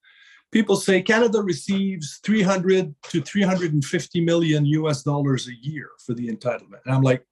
People 0.51 0.77
say 0.77 1.01
Canada 1.01 1.41
receives 1.41 2.19
300 2.23 2.95
to 3.09 3.21
350 3.21 4.21
million 4.21 4.65
US 4.65 5.03
dollars 5.03 5.47
a 5.47 5.67
year 5.67 5.89
for 6.05 6.13
the 6.13 6.29
entitlement. 6.29 6.79
And 6.85 6.95
I'm 6.95 7.01
like, 7.01 7.25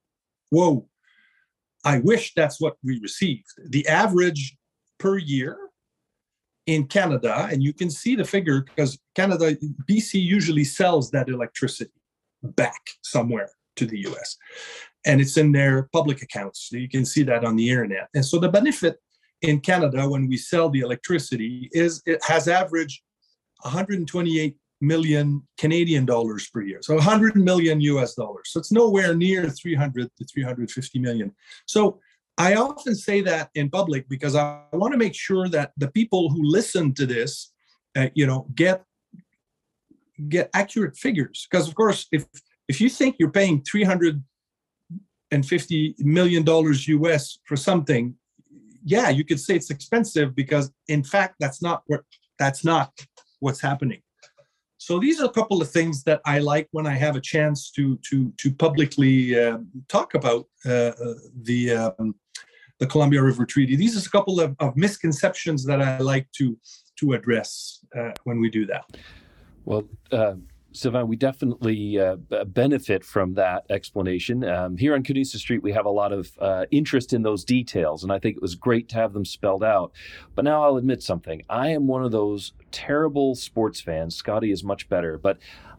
whoa, 0.49 0.87
I 1.85 1.99
wish 1.99 2.33
that's 2.35 2.59
what 2.59 2.75
we 2.83 2.99
received. 2.99 3.47
The 3.69 3.87
average 3.87 4.57
per 4.99 5.17
year 5.17 5.64
in 6.67 6.87
Canada, 6.87 7.47
and 7.51 7.61
you 7.61 7.73
can 7.73 7.89
see 7.89 8.15
the 8.15 8.25
figure 8.25 8.61
because 8.61 8.97
Canada, 9.15 9.55
BC 9.89 10.21
usually 10.21 10.63
sells 10.63 11.11
that 11.11 11.29
electricity 11.29 11.91
back 12.43 12.81
somewhere 13.03 13.49
to 13.75 13.85
the 13.85 13.99
US. 14.07 14.37
And 15.05 15.21
it's 15.21 15.37
in 15.37 15.51
their 15.51 15.83
public 15.93 16.21
accounts. 16.21 16.69
So 16.69 16.77
you 16.77 16.89
can 16.89 17.05
see 17.05 17.23
that 17.23 17.45
on 17.45 17.55
the 17.55 17.69
internet. 17.69 18.09
And 18.15 18.25
so 18.25 18.39
the 18.39 18.49
benefit 18.49 18.99
in 19.41 19.59
Canada 19.59 20.09
when 20.09 20.27
we 20.27 20.37
sell 20.37 20.69
the 20.69 20.79
electricity 20.79 21.69
is 21.71 22.01
it 22.05 22.23
has 22.23 22.47
averaged 22.47 23.01
128 23.61 24.55
million 24.81 25.41
Canadian 25.57 26.05
dollars 26.05 26.49
per 26.49 26.61
year. 26.61 26.79
So 26.81 26.95
100 26.95 27.35
million 27.35 27.79
US 27.81 28.15
dollars. 28.15 28.49
So 28.51 28.59
it's 28.59 28.71
nowhere 28.71 29.15
near 29.15 29.49
300 29.49 30.09
to 30.17 30.25
350 30.25 30.99
million. 30.99 31.33
So 31.65 31.99
I 32.37 32.55
often 32.55 32.95
say 32.95 33.21
that 33.21 33.49
in 33.55 33.69
public 33.69 34.09
because 34.09 34.35
I 34.35 34.63
want 34.73 34.91
to 34.91 34.97
make 34.97 35.15
sure 35.15 35.47
that 35.49 35.71
the 35.77 35.89
people 35.89 36.29
who 36.29 36.43
listen 36.43 36.93
to 36.95 37.05
this 37.05 37.53
uh, 37.95 38.09
you 38.13 38.27
know, 38.27 38.45
get 38.55 38.83
get 40.29 40.49
accurate 40.53 40.95
figures. 40.97 41.47
Because 41.49 41.67
of 41.67 41.73
course, 41.75 42.07
if 42.11 42.25
if 42.67 42.81
you 42.81 42.89
think 42.89 43.15
you're 43.19 43.31
paying 43.31 43.61
350 43.63 45.95
million 45.99 46.43
dollars 46.43 46.87
US 46.87 47.37
for 47.45 47.55
something, 47.55 48.15
yeah, 48.83 49.09
you 49.09 49.23
could 49.23 49.39
say 49.39 49.55
it's 49.55 49.69
expensive 49.69 50.35
because 50.35 50.71
in 50.87 51.03
fact 51.03 51.35
that's 51.39 51.61
not 51.61 51.83
what 51.87 52.01
that's 52.37 52.65
not 52.65 52.91
what's 53.39 53.61
happening. 53.61 54.01
So 54.85 54.99
these 54.99 55.19
are 55.19 55.25
a 55.25 55.31
couple 55.31 55.63
of 55.63 55.71
things 55.71 56.03
that 56.03 56.21
I 56.25 56.37
like 56.37 56.67
when 56.69 56.85
I 56.85 56.93
have 56.93 57.15
a 57.15 57.19
chance 57.19 57.71
to 57.71 57.97
to 58.09 58.31
to 58.41 58.47
publicly 58.65 59.17
uh, 59.43 59.57
talk 59.87 60.13
about 60.13 60.45
uh, 60.63 60.91
the 61.41 61.61
um, 61.81 62.13
the 62.77 62.85
Columbia 62.85 63.23
River 63.23 63.47
Treaty. 63.47 63.75
These 63.75 63.95
are 63.97 64.07
a 64.07 64.11
couple 64.11 64.39
of, 64.39 64.55
of 64.59 64.77
misconceptions 64.77 65.65
that 65.65 65.81
I 65.81 65.97
like 65.97 66.27
to 66.33 66.55
to 66.99 67.13
address 67.13 67.83
uh, 67.97 68.11
when 68.25 68.39
we 68.39 68.47
do 68.47 68.67
that. 68.67 68.85
Well, 69.69 69.85
uh, 70.11 70.35
Sylvain, 70.75 71.07
we 71.07 71.15
definitely 71.15 71.99
uh, 71.99 72.17
benefit 72.45 73.03
from 73.03 73.33
that 73.35 73.65
explanation. 73.69 74.43
Um, 74.43 74.77
here 74.77 74.93
on 74.93 75.03
Canusa 75.03 75.37
Street, 75.37 75.63
we 75.63 75.71
have 75.71 75.85
a 75.85 75.89
lot 75.89 76.11
of 76.11 76.31
uh, 76.39 76.65
interest 76.71 77.13
in 77.13 77.23
those 77.23 77.43
details, 77.43 78.03
and 78.03 78.11
I 78.11 78.19
think 78.19 78.35
it 78.35 78.41
was 78.41 78.55
great 78.55 78.89
to 78.89 78.95
have 78.95 79.13
them 79.13 79.25
spelled 79.25 79.63
out. 79.63 79.91
But 80.35 80.45
now 80.45 80.63
I'll 80.63 80.77
admit 80.77 81.01
something. 81.01 81.41
I 81.49 81.69
am 81.69 81.87
one 81.87 82.03
of 82.03 82.11
those 82.11 82.53
terrible 82.71 83.35
sports 83.35 83.81
fans. 83.81 84.15
Scotty 84.15 84.51
is 84.51 84.63
much 84.63 84.89
better, 84.89 85.17
but 85.17 85.37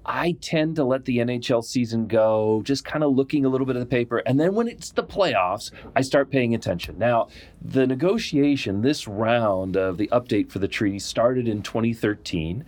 I 0.08 0.36
tend 0.40 0.76
to 0.76 0.84
let 0.84 1.04
the 1.04 1.18
NHL 1.18 1.64
season 1.64 2.06
go, 2.06 2.62
just 2.64 2.84
kind 2.84 3.02
of 3.02 3.12
looking 3.12 3.44
a 3.44 3.48
little 3.48 3.66
bit 3.66 3.74
at 3.74 3.80
the 3.80 3.86
paper. 3.86 4.18
And 4.18 4.38
then 4.38 4.54
when 4.54 4.68
it's 4.68 4.92
the 4.92 5.02
playoffs, 5.02 5.72
I 5.96 6.02
start 6.02 6.30
paying 6.30 6.54
attention. 6.54 6.96
Now, 6.96 7.26
the 7.60 7.88
negotiation, 7.88 8.82
this 8.82 9.08
round 9.08 9.76
of 9.76 9.98
the 9.98 10.06
update 10.12 10.52
for 10.52 10.60
the 10.60 10.68
treaty 10.68 11.00
started 11.00 11.48
in 11.48 11.60
2013 11.60 12.64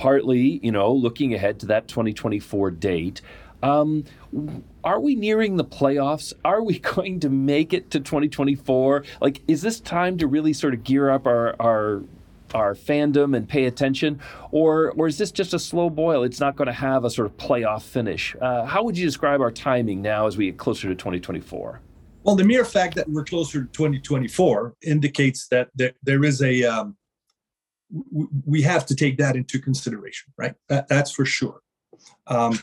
partly, 0.00 0.58
you 0.62 0.72
know, 0.72 0.90
looking 0.90 1.34
ahead 1.34 1.60
to 1.60 1.66
that 1.66 1.86
2024 1.86 2.70
date. 2.70 3.20
Um, 3.62 4.04
are 4.82 4.98
we 4.98 5.14
nearing 5.14 5.58
the 5.58 5.64
playoffs? 5.64 6.32
Are 6.42 6.62
we 6.62 6.78
going 6.94 7.20
to 7.20 7.28
make 7.28 7.74
it 7.74 7.90
to 7.90 8.00
2024? 8.00 9.04
Like, 9.20 9.42
is 9.46 9.60
this 9.60 9.78
time 9.78 10.16
to 10.16 10.26
really 10.26 10.54
sort 10.54 10.72
of 10.72 10.84
gear 10.84 11.10
up 11.10 11.26
our 11.26 11.54
our 11.60 12.02
our 12.54 12.74
fandom 12.74 13.36
and 13.36 13.46
pay 13.46 13.66
attention, 13.66 14.20
or 14.52 14.92
or 14.92 15.06
is 15.06 15.18
this 15.18 15.30
just 15.30 15.52
a 15.52 15.58
slow 15.58 15.90
boil? 15.90 16.22
It's 16.22 16.40
not 16.40 16.56
going 16.56 16.66
to 16.66 16.72
have 16.72 17.04
a 17.04 17.10
sort 17.10 17.26
of 17.26 17.36
playoff 17.36 17.82
finish. 17.82 18.34
Uh, 18.40 18.64
how 18.64 18.82
would 18.82 18.96
you 18.96 19.04
describe 19.04 19.42
our 19.42 19.52
timing 19.52 20.00
now 20.00 20.26
as 20.26 20.38
we 20.38 20.46
get 20.46 20.56
closer 20.56 20.88
to 20.88 20.94
2024? 20.94 21.78
Well, 22.22 22.36
the 22.36 22.44
mere 22.44 22.64
fact 22.64 22.94
that 22.96 23.08
we're 23.08 23.24
closer 23.24 23.64
to 23.64 23.68
2024 23.72 24.76
indicates 24.82 25.48
that 25.48 25.68
there, 25.74 25.92
there 26.02 26.24
is 26.24 26.42
a 26.42 26.64
um, 26.64 26.96
we 28.46 28.62
have 28.62 28.86
to 28.86 28.94
take 28.94 29.18
that 29.18 29.36
into 29.36 29.58
consideration, 29.58 30.32
right? 30.36 30.54
That, 30.68 30.88
that's 30.88 31.10
for 31.10 31.24
sure. 31.24 31.60
Um, 32.26 32.58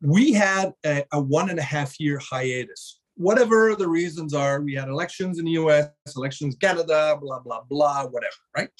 we 0.00 0.32
had 0.32 0.72
a, 0.84 1.04
a, 1.12 1.20
one 1.20 1.50
and 1.50 1.58
a 1.58 1.62
half 1.62 1.98
year 2.00 2.18
hiatus. 2.18 3.00
Whatever 3.16 3.76
the 3.76 3.88
reasons 3.88 4.34
are, 4.34 4.60
we 4.60 4.74
had 4.74 4.88
elections 4.88 5.38
in 5.38 5.44
the 5.44 5.52
US, 5.52 5.90
elections 6.16 6.56
Canada, 6.56 7.16
blah, 7.20 7.40
blah, 7.40 7.62
blah, 7.68 8.06
whatever, 8.06 8.36
right? 8.56 8.70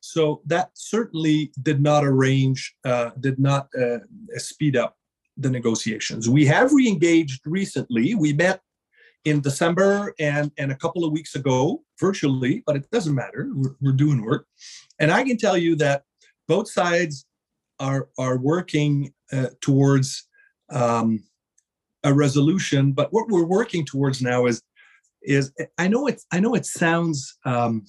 So 0.00 0.42
that 0.46 0.70
certainly 0.74 1.50
did 1.62 1.80
not 1.80 2.04
arrange, 2.04 2.74
uh, 2.84 3.10
did 3.20 3.38
not 3.38 3.68
uh, 3.80 3.98
speed 4.36 4.76
up 4.76 4.96
the 5.36 5.50
negotiations. 5.50 6.28
We 6.28 6.44
have 6.46 6.72
re 6.72 6.86
engaged 6.86 7.40
recently. 7.46 8.14
We 8.14 8.32
met 8.32 8.60
in 9.24 9.40
December 9.40 10.14
and, 10.18 10.52
and 10.58 10.70
a 10.70 10.76
couple 10.76 11.04
of 11.04 11.12
weeks 11.12 11.34
ago 11.34 11.82
virtually, 11.98 12.62
but 12.66 12.76
it 12.76 12.90
doesn't 12.90 13.14
matter. 13.14 13.50
We're, 13.54 13.74
we're 13.80 13.92
doing 13.92 14.24
work. 14.24 14.46
And 14.98 15.10
I 15.10 15.24
can 15.24 15.36
tell 15.36 15.56
you 15.56 15.76
that 15.76 16.04
both 16.46 16.68
sides 16.70 17.26
are, 17.80 18.08
are 18.18 18.38
working 18.38 19.12
uh, 19.32 19.48
towards 19.60 20.28
um, 20.70 21.24
a 22.04 22.12
resolution. 22.12 22.92
But 22.92 23.12
what 23.12 23.28
we're 23.28 23.46
working 23.46 23.84
towards 23.84 24.20
now 24.20 24.46
is, 24.46 24.62
is 25.22 25.52
I 25.78 25.88
know 25.88 26.06
it, 26.06 26.22
I 26.30 26.40
know 26.40 26.54
it 26.54 26.66
sounds, 26.66 27.38
um, 27.46 27.84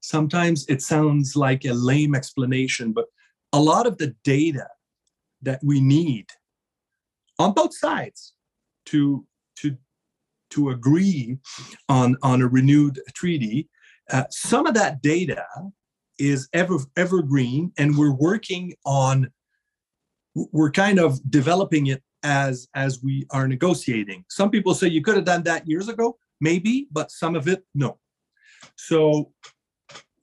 sometimes 0.00 0.64
it 0.68 0.82
sounds 0.82 1.36
like 1.36 1.64
a 1.64 1.74
lame 1.74 2.14
explanation, 2.14 2.92
but 2.92 3.06
a 3.52 3.60
lot 3.60 3.86
of 3.86 3.98
the 3.98 4.14
data 4.24 4.66
that 5.42 5.60
we 5.62 5.80
need 5.80 6.26
on 7.38 7.52
both 7.52 7.74
sides 7.76 8.34
to 8.86 9.26
to 9.56 9.76
to 10.50 10.70
agree 10.70 11.38
on, 11.88 12.16
on 12.22 12.42
a 12.42 12.48
renewed 12.48 13.00
treaty. 13.14 13.68
Uh, 14.10 14.24
some 14.30 14.66
of 14.66 14.74
that 14.74 15.02
data 15.02 15.44
is 16.18 16.48
ever 16.52 16.78
evergreen, 16.96 17.72
and 17.78 17.96
we're 17.96 18.14
working 18.14 18.74
on. 18.84 19.30
We're 20.34 20.70
kind 20.70 21.00
of 21.00 21.18
developing 21.30 21.88
it 21.88 22.02
as 22.22 22.68
as 22.74 23.02
we 23.02 23.26
are 23.30 23.48
negotiating. 23.48 24.24
Some 24.28 24.50
people 24.50 24.74
say 24.74 24.88
you 24.88 25.02
could 25.02 25.16
have 25.16 25.24
done 25.24 25.42
that 25.44 25.66
years 25.66 25.88
ago, 25.88 26.18
maybe, 26.40 26.88
but 26.92 27.10
some 27.10 27.34
of 27.34 27.48
it 27.48 27.64
no. 27.74 27.98
So 28.76 29.32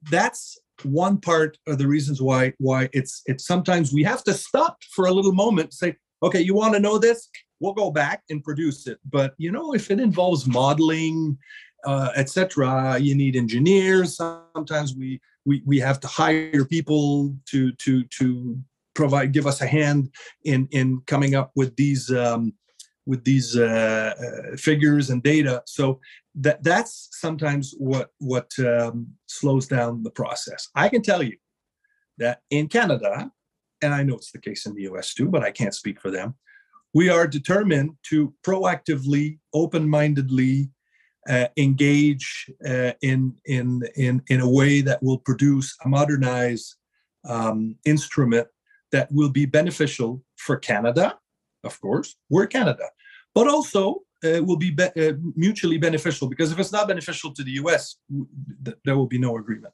that's 0.10 0.58
one 0.84 1.20
part 1.20 1.58
of 1.68 1.78
the 1.78 1.88
reasons 1.88 2.22
why 2.22 2.54
why 2.60 2.90
it's 2.94 3.22
it's 3.26 3.46
sometimes 3.46 3.92
we 3.92 4.04
have 4.04 4.24
to 4.24 4.34
stop 4.34 4.78
for 4.92 5.08
a 5.08 5.12
little 5.12 5.34
moment 5.34 5.74
say 5.74 5.96
okay 6.22 6.40
you 6.40 6.54
want 6.54 6.74
to 6.74 6.80
know 6.80 7.00
this 7.00 7.30
we'll 7.60 7.74
go 7.74 7.92
back 7.92 8.24
and 8.30 8.44
produce 8.44 8.88
it. 8.88 9.00
But 9.10 9.34
you 9.38 9.52
know, 9.52 9.74
if 9.74 9.92
it 9.92 10.00
involves 10.00 10.48
modeling, 10.48 11.38
uh, 11.86 12.10
etc., 12.16 12.98
you 13.00 13.16
need 13.16 13.36
engineers. 13.36 14.18
Sometimes 14.18 14.96
we 14.96 15.20
we 15.46 15.62
we 15.66 15.80
have 15.80 16.00
to 16.02 16.08
hire 16.08 16.66
people 16.66 17.36
to 17.50 17.72
to 17.74 18.04
to 18.04 18.60
provide 18.94 19.32
give 19.32 19.48
us 19.48 19.62
a 19.62 19.68
hand 19.68 20.10
in 20.44 20.68
in 20.72 21.02
coming 21.08 21.36
up 21.36 21.52
with 21.56 21.76
these 21.76 22.12
um, 22.12 22.54
with 23.06 23.24
these 23.24 23.56
uh, 23.56 24.14
uh, 24.20 24.58
figures 24.58 25.10
and 25.10 25.24
data. 25.24 25.64
So 25.66 26.00
that 26.36 26.64
that's 26.64 27.10
sometimes 27.12 27.74
what 27.78 28.10
what 28.20 28.52
um, 28.60 29.08
slows 29.28 29.68
down 29.68 30.04
the 30.04 30.12
process. 30.12 30.68
I 30.76 30.90
can 30.90 31.02
tell 31.02 31.24
you 31.24 31.38
that 32.18 32.42
in 32.50 32.68
Canada, 32.68 33.32
and 33.82 33.94
I 33.94 34.04
know 34.04 34.16
it's 34.16 34.32
the 34.32 34.42
case 34.42 34.66
in 34.66 34.74
the 34.76 34.84
U.S. 34.84 35.14
too, 35.14 35.30
but 35.30 35.44
I 35.44 35.52
can't 35.52 35.74
speak 35.74 36.02
for 36.02 36.12
them 36.12 36.36
we 36.94 37.10
are 37.10 37.28
determined 37.28 37.92
to 38.10 38.34
proactively, 38.46 39.40
open-mindedly 39.54 40.70
uh, 41.30 41.48
engage 41.58 42.50
uh, 42.66 42.94
in, 43.02 43.36
in, 43.46 43.82
in, 43.96 44.22
in 44.30 44.42
a 44.42 44.50
way 44.50 44.82
that 44.82 45.02
will 45.04 45.20
produce 45.20 45.76
a 45.84 45.90
modernized 45.90 46.76
um, 47.28 47.76
instrument 47.86 48.48
that 48.92 49.12
will 49.12 49.30
be 49.30 49.46
beneficial 49.46 50.24
for 50.38 50.56
Canada, 50.56 51.18
of 51.64 51.80
course, 51.82 52.16
we're 52.30 52.48
Canada, 52.48 52.86
but 53.36 53.48
also 53.48 54.02
uh, 54.24 54.42
will 54.44 54.58
be, 54.58 54.72
be 54.72 54.84
uh, 54.84 55.14
mutually 55.36 55.78
beneficial 55.78 56.28
because 56.28 56.52
if 56.52 56.60
it's 56.60 56.72
not 56.72 56.88
beneficial 56.88 57.34
to 57.34 57.44
the 57.44 57.52
US, 57.52 57.98
th- 58.66 58.78
there 58.86 58.98
will 58.98 59.08
be 59.08 59.20
no 59.20 59.38
agreement. 59.38 59.74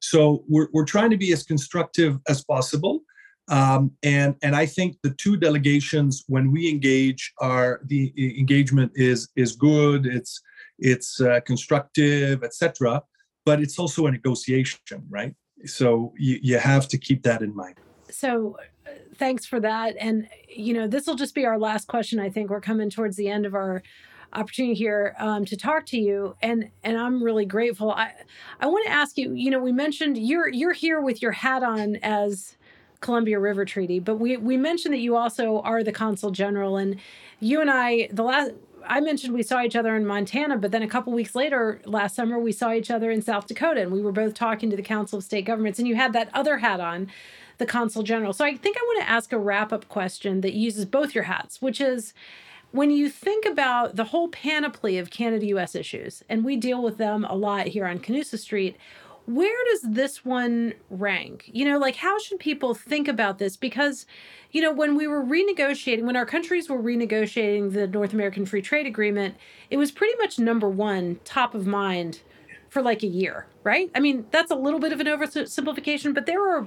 So 0.00 0.44
we're, 0.48 0.68
we're 0.72 0.84
trying 0.84 1.10
to 1.10 1.16
be 1.16 1.32
as 1.32 1.42
constructive 1.42 2.18
as 2.28 2.44
possible. 2.44 3.00
Um, 3.48 3.92
and 4.02 4.36
and 4.42 4.54
I 4.54 4.66
think 4.66 4.96
the 5.02 5.14
two 5.14 5.36
delegations, 5.36 6.24
when 6.28 6.52
we 6.52 6.68
engage, 6.68 7.32
are 7.40 7.80
the 7.86 8.12
engagement 8.38 8.92
is 8.94 9.28
is 9.36 9.56
good. 9.56 10.06
It's 10.06 10.40
it's 10.78 11.20
uh, 11.20 11.40
constructive, 11.40 12.44
etc. 12.44 13.02
But 13.44 13.60
it's 13.60 13.78
also 13.78 14.06
a 14.06 14.10
negotiation, 14.10 15.02
right? 15.08 15.34
So 15.64 16.12
you, 16.18 16.38
you 16.42 16.58
have 16.58 16.88
to 16.88 16.98
keep 16.98 17.22
that 17.22 17.42
in 17.42 17.54
mind. 17.56 17.76
So 18.10 18.58
uh, 18.86 18.90
thanks 19.16 19.46
for 19.46 19.60
that. 19.60 19.96
And 19.98 20.28
you 20.48 20.74
know, 20.74 20.86
this 20.86 21.06
will 21.06 21.16
just 21.16 21.34
be 21.34 21.46
our 21.46 21.58
last 21.58 21.88
question. 21.88 22.20
I 22.20 22.30
think 22.30 22.50
we're 22.50 22.60
coming 22.60 22.90
towards 22.90 23.16
the 23.16 23.28
end 23.28 23.46
of 23.46 23.54
our 23.54 23.82
opportunity 24.34 24.74
here 24.74 25.16
um, 25.18 25.44
to 25.46 25.56
talk 25.56 25.86
to 25.86 25.98
you 25.98 26.36
and 26.42 26.70
and 26.84 26.98
i'm 26.98 27.22
really 27.22 27.46
grateful 27.46 27.90
i 27.90 28.12
i 28.60 28.66
want 28.66 28.84
to 28.84 28.92
ask 28.92 29.16
you 29.16 29.32
you 29.32 29.50
know 29.50 29.58
we 29.58 29.72
mentioned 29.72 30.18
you're 30.18 30.48
you're 30.48 30.74
here 30.74 31.00
with 31.00 31.22
your 31.22 31.32
hat 31.32 31.62
on 31.62 31.96
as 32.02 32.57
Columbia 33.00 33.38
River 33.38 33.64
Treaty, 33.64 34.00
but 34.00 34.16
we 34.16 34.36
we 34.36 34.56
mentioned 34.56 34.94
that 34.94 35.00
you 35.00 35.16
also 35.16 35.60
are 35.60 35.82
the 35.82 35.92
consul 35.92 36.30
general, 36.30 36.76
and 36.76 36.96
you 37.40 37.60
and 37.60 37.70
I 37.70 38.08
the 38.12 38.22
last. 38.22 38.52
I 38.86 39.00
mentioned 39.00 39.34
we 39.34 39.42
saw 39.42 39.62
each 39.62 39.76
other 39.76 39.96
in 39.96 40.06
Montana, 40.06 40.56
but 40.56 40.70
then 40.70 40.82
a 40.82 40.88
couple 40.88 41.12
weeks 41.12 41.34
later, 41.34 41.82
last 41.84 42.14
summer, 42.14 42.38
we 42.38 42.52
saw 42.52 42.72
each 42.72 42.90
other 42.90 43.10
in 43.10 43.20
South 43.20 43.46
Dakota, 43.46 43.82
and 43.82 43.92
we 43.92 44.00
were 44.00 44.12
both 44.12 44.32
talking 44.32 44.70
to 44.70 44.76
the 44.76 44.82
Council 44.82 45.18
of 45.18 45.24
State 45.24 45.44
Governments. 45.44 45.78
And 45.78 45.86
you 45.86 45.96
had 45.96 46.14
that 46.14 46.30
other 46.32 46.58
hat 46.58 46.80
on, 46.80 47.08
the 47.58 47.66
consul 47.66 48.02
general. 48.02 48.32
So 48.32 48.44
I 48.44 48.56
think 48.56 48.76
I 48.78 48.80
want 48.82 49.02
to 49.02 49.10
ask 49.10 49.32
a 49.32 49.38
wrap 49.38 49.72
up 49.72 49.88
question 49.88 50.40
that 50.40 50.54
uses 50.54 50.84
both 50.84 51.14
your 51.14 51.24
hats, 51.24 51.60
which 51.60 51.80
is 51.80 52.14
when 52.70 52.90
you 52.90 53.08
think 53.08 53.44
about 53.44 53.96
the 53.96 54.04
whole 54.04 54.28
panoply 54.28 54.98
of 54.98 55.10
Canada 55.10 55.46
US 55.46 55.74
issues, 55.74 56.22
and 56.28 56.44
we 56.44 56.56
deal 56.56 56.82
with 56.82 56.98
them 56.98 57.24
a 57.24 57.34
lot 57.34 57.68
here 57.68 57.86
on 57.86 57.98
Canusa 57.98 58.38
Street, 58.38 58.76
where 59.28 59.64
does 59.70 59.82
this 59.82 60.24
one 60.24 60.72
rank? 60.88 61.50
You 61.52 61.66
know, 61.66 61.78
like 61.78 61.96
how 61.96 62.18
should 62.18 62.38
people 62.38 62.72
think 62.72 63.08
about 63.08 63.38
this? 63.38 63.58
Because, 63.58 64.06
you 64.52 64.62
know, 64.62 64.72
when 64.72 64.96
we 64.96 65.06
were 65.06 65.22
renegotiating, 65.22 66.04
when 66.04 66.16
our 66.16 66.24
countries 66.24 66.70
were 66.70 66.82
renegotiating 66.82 67.74
the 67.74 67.86
North 67.86 68.14
American 68.14 68.46
Free 68.46 68.62
Trade 68.62 68.86
Agreement, 68.86 69.34
it 69.68 69.76
was 69.76 69.92
pretty 69.92 70.16
much 70.16 70.38
number 70.38 70.66
one, 70.66 71.20
top 71.24 71.54
of 71.54 71.66
mind 71.66 72.22
for 72.70 72.80
like 72.80 73.02
a 73.02 73.06
year, 73.06 73.46
right? 73.64 73.90
I 73.94 74.00
mean, 74.00 74.26
that's 74.30 74.50
a 74.50 74.54
little 74.54 74.80
bit 74.80 74.92
of 74.92 75.00
an 75.00 75.06
oversimplification, 75.06 76.14
but 76.14 76.24
there 76.24 76.56
are 76.56 76.66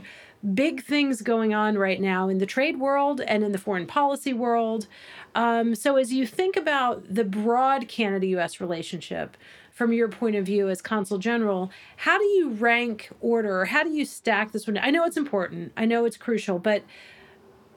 big 0.53 0.83
things 0.83 1.23
going 1.23 1.55
on 1.55 1.79
right 1.79 1.99
now 1.99 2.29
in 2.29 2.37
the 2.37 2.45
trade 2.45 2.79
world 2.79 3.21
and 3.21 3.43
in 3.43 3.51
the 3.53 3.57
foreign 3.57 3.87
policy 3.87 4.33
world. 4.33 4.87
Um, 5.33 5.73
so, 5.73 5.95
as 5.97 6.13
you 6.13 6.27
think 6.27 6.55
about 6.55 7.03
the 7.13 7.23
broad 7.23 7.87
Canada 7.87 8.27
US 8.27 8.59
relationship, 8.59 9.37
from 9.81 9.93
your 9.93 10.09
point 10.09 10.35
of 10.35 10.45
view 10.45 10.69
as 10.69 10.79
consul 10.79 11.17
general, 11.17 11.71
how 11.97 12.15
do 12.19 12.23
you 12.23 12.51
rank 12.51 13.09
order? 13.19 13.65
How 13.65 13.83
do 13.83 13.89
you 13.89 14.05
stack 14.05 14.51
this 14.51 14.67
one? 14.67 14.77
I 14.77 14.91
know 14.91 15.05
it's 15.05 15.17
important, 15.17 15.71
I 15.75 15.85
know 15.85 16.05
it's 16.05 16.17
crucial, 16.17 16.59
but 16.59 16.83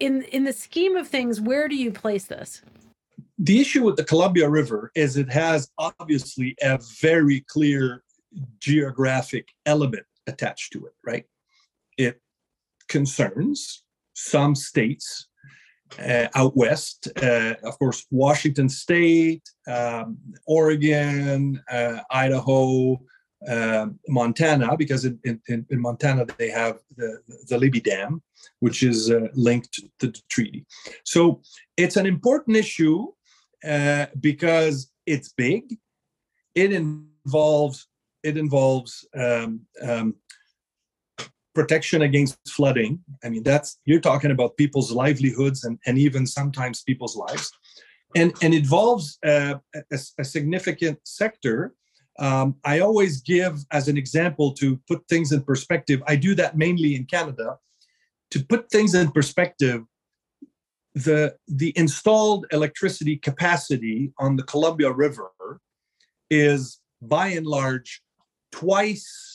in 0.01 0.21
in 0.25 0.45
the 0.45 0.53
scheme 0.53 0.97
of 0.97 1.09
things, 1.09 1.41
where 1.41 1.67
do 1.67 1.77
you 1.77 1.91
place 1.91 2.27
this? 2.27 2.61
The 3.39 3.59
issue 3.59 3.85
with 3.85 3.97
the 3.97 4.05
Columbia 4.05 4.51
River 4.51 4.91
is 4.95 5.17
it 5.17 5.33
has 5.33 5.71
obviously 5.79 6.55
a 6.61 6.79
very 7.01 7.41
clear 7.49 8.05
geographic 8.59 9.49
element 9.65 10.05
attached 10.27 10.75
to 10.75 10.85
it, 10.85 10.93
right? 11.07 11.25
It 11.97 12.21
concerns 12.87 13.83
some 14.13 14.55
states 14.55 15.29
uh, 15.99 16.29
out 16.35 16.57
west, 16.57 17.09
uh, 17.23 17.55
of 17.63 17.79
course, 17.79 18.07
Washington 18.11 18.69
State, 18.69 19.43
um, 19.69 20.19
Oregon, 20.47 21.63
uh, 21.71 22.01
Idaho, 22.11 23.01
um, 23.49 23.99
Montana, 24.09 24.77
because 24.77 25.05
in, 25.05 25.19
in, 25.25 25.67
in, 25.71 25.81
Montana 25.81 26.27
they 26.39 26.51
have 26.51 26.79
the, 26.97 27.19
the 27.49 27.59
Libby 27.59 27.81
Dam, 27.81 28.23
which 28.61 28.83
is 28.83 29.11
uh, 29.11 29.29
linked 29.35 29.73
to 30.01 30.09
the 30.09 30.21
treaty. 30.31 30.65
So 31.05 31.43
it's 31.77 31.97
an 31.97 32.07
important 32.07 32.57
issue 32.57 33.09
uh, 33.67 34.07
because 34.21 34.91
it's 35.07 35.33
big. 35.33 35.77
It 36.55 36.73
involves 36.73 37.87
it 38.23 38.39
involves 38.39 39.07
um, 39.15 39.61
um, 39.83 40.15
protection 41.55 42.03
against 42.03 42.37
flooding. 42.49 43.01
I 43.23 43.29
mean, 43.29 43.43
that's 43.43 43.79
you're 43.85 44.01
talking 44.01 44.31
about 44.31 44.57
people's 44.57 44.91
livelihoods 44.91 45.65
and, 45.65 45.79
and 45.87 45.99
even 45.99 46.27
sometimes 46.27 46.83
people's 46.83 47.17
lives, 47.17 47.51
and 48.17 48.33
and 48.43 48.53
involves 48.55 49.19
uh, 49.25 49.55
a, 49.75 49.99
a, 50.19 50.25
significant 50.25 50.99
sector. 51.05 51.75
Um, 52.19 52.57
I 52.65 52.81
always 52.81 53.23
give 53.23 53.59
as 53.73 53.89
an 53.89 53.97
example 53.97 54.53
to 54.55 54.81
put 54.89 55.07
things 55.09 55.33
in 55.33 55.43
perspective. 55.43 56.03
I 56.07 56.17
do 56.17 56.35
that 56.37 56.57
mainly 56.57 56.95
in 56.95 57.07
Canada. 57.07 57.59
To 58.31 58.45
put 58.45 58.71
things 58.71 58.95
in 58.95 59.11
perspective, 59.11 59.83
the 60.95 61.37
the 61.49 61.73
installed 61.77 62.47
electricity 62.53 63.17
capacity 63.17 64.13
on 64.19 64.37
the 64.37 64.45
Columbia 64.45 64.93
River 64.93 65.31
is 66.31 66.81
by 67.01 67.29
and 67.29 67.47
large 67.47 68.03
twice 68.53 69.34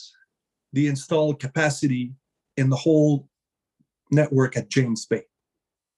the 0.72 0.86
installed 0.86 1.40
capacity 1.40 2.12
in 2.56 2.70
the 2.70 2.76
whole 2.76 3.28
network 4.10 4.56
at 4.56 4.68
James 4.68 5.06
Bay. 5.06 5.22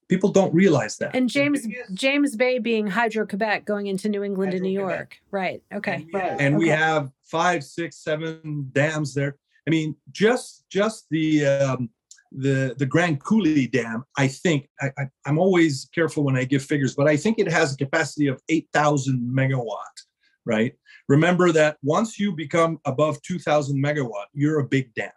People 0.09 0.31
don't 0.31 0.53
realize 0.55 0.99
that. 0.99 1.17
And 1.17 1.29
James 1.29 1.67
James 1.95 2.37
Bay 2.37 2.59
being 2.59 2.87
Hydro 2.87 3.27
Quebec 3.27 3.65
going 3.65 3.87
into 3.87 4.09
New 4.09 4.23
England 4.23 4.53
and 4.53 4.63
New 4.63 4.69
York. 4.69 5.17
Right. 5.31 5.63
Okay. 5.73 5.95
And, 5.95 6.09
right. 6.13 6.37
and 6.39 6.55
okay. 6.55 6.57
we 6.57 6.69
have 6.69 7.11
five, 7.25 7.65
six, 7.65 7.97
seven 7.97 8.69
dams 8.73 9.15
there. 9.15 9.37
I 9.67 9.71
mean, 9.71 9.97
just 10.11 10.65
just 10.69 11.07
the 11.11 11.47
um, 11.47 11.89
the 12.31 12.75
the 12.79 12.85
Grand 12.87 13.23
Coulee 13.23 13.67
Dam. 13.69 14.05
I 14.19 14.29
think 14.29 14.69
I, 14.81 14.91
I, 14.99 15.05
I'm 15.25 15.39
always 15.39 15.89
careful 15.95 16.25
when 16.25 16.37
I 16.37 16.45
give 16.45 16.63
figures, 16.63 16.95
but 16.95 17.09
I 17.09 17.17
think 17.17 17.39
it 17.39 17.51
has 17.51 17.73
a 17.73 17.77
capacity 17.77 18.27
of 18.27 18.41
eight 18.49 18.69
thousand 18.73 19.21
megawatt. 19.35 19.97
Right. 20.45 20.75
Remember 21.13 21.53
that 21.53 21.77
once 21.83 22.19
you 22.19 22.33
become 22.33 22.81
above 22.87 23.21
2000 23.21 23.77
megawatt, 23.77 24.29
you're 24.33 24.61
a 24.61 24.65
big 24.65 24.95
dam, 24.95 25.11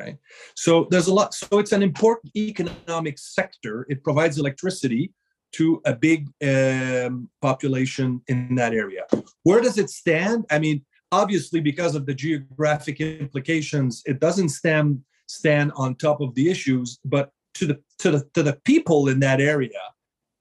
right? 0.00 0.18
So 0.56 0.88
there's 0.90 1.06
a 1.06 1.14
lot. 1.14 1.32
So 1.32 1.60
it's 1.60 1.70
an 1.70 1.84
important 1.84 2.34
economic 2.34 3.16
sector. 3.16 3.86
It 3.88 4.02
provides 4.02 4.36
electricity 4.36 5.12
to 5.52 5.80
a 5.84 5.94
big 5.94 6.28
um, 6.42 7.30
population 7.40 8.20
in 8.26 8.56
that 8.56 8.72
area. 8.72 9.04
Where 9.44 9.60
does 9.60 9.78
it 9.78 9.90
stand? 9.90 10.44
I 10.50 10.58
mean, 10.58 10.84
obviously, 11.12 11.60
because 11.60 11.94
of 11.94 12.04
the 12.04 12.14
geographic 12.14 13.00
implications, 13.00 14.02
it 14.06 14.18
doesn't 14.18 14.48
stand 14.48 15.00
stand 15.28 15.70
on 15.76 15.94
top 15.94 16.20
of 16.20 16.34
the 16.34 16.50
issues. 16.50 16.98
But 17.04 17.30
to 17.58 17.66
the 17.68 17.80
to 18.00 18.10
the 18.10 18.28
to 18.34 18.42
the 18.42 18.58
people 18.64 19.06
in 19.06 19.20
that 19.20 19.40
area, 19.40 19.82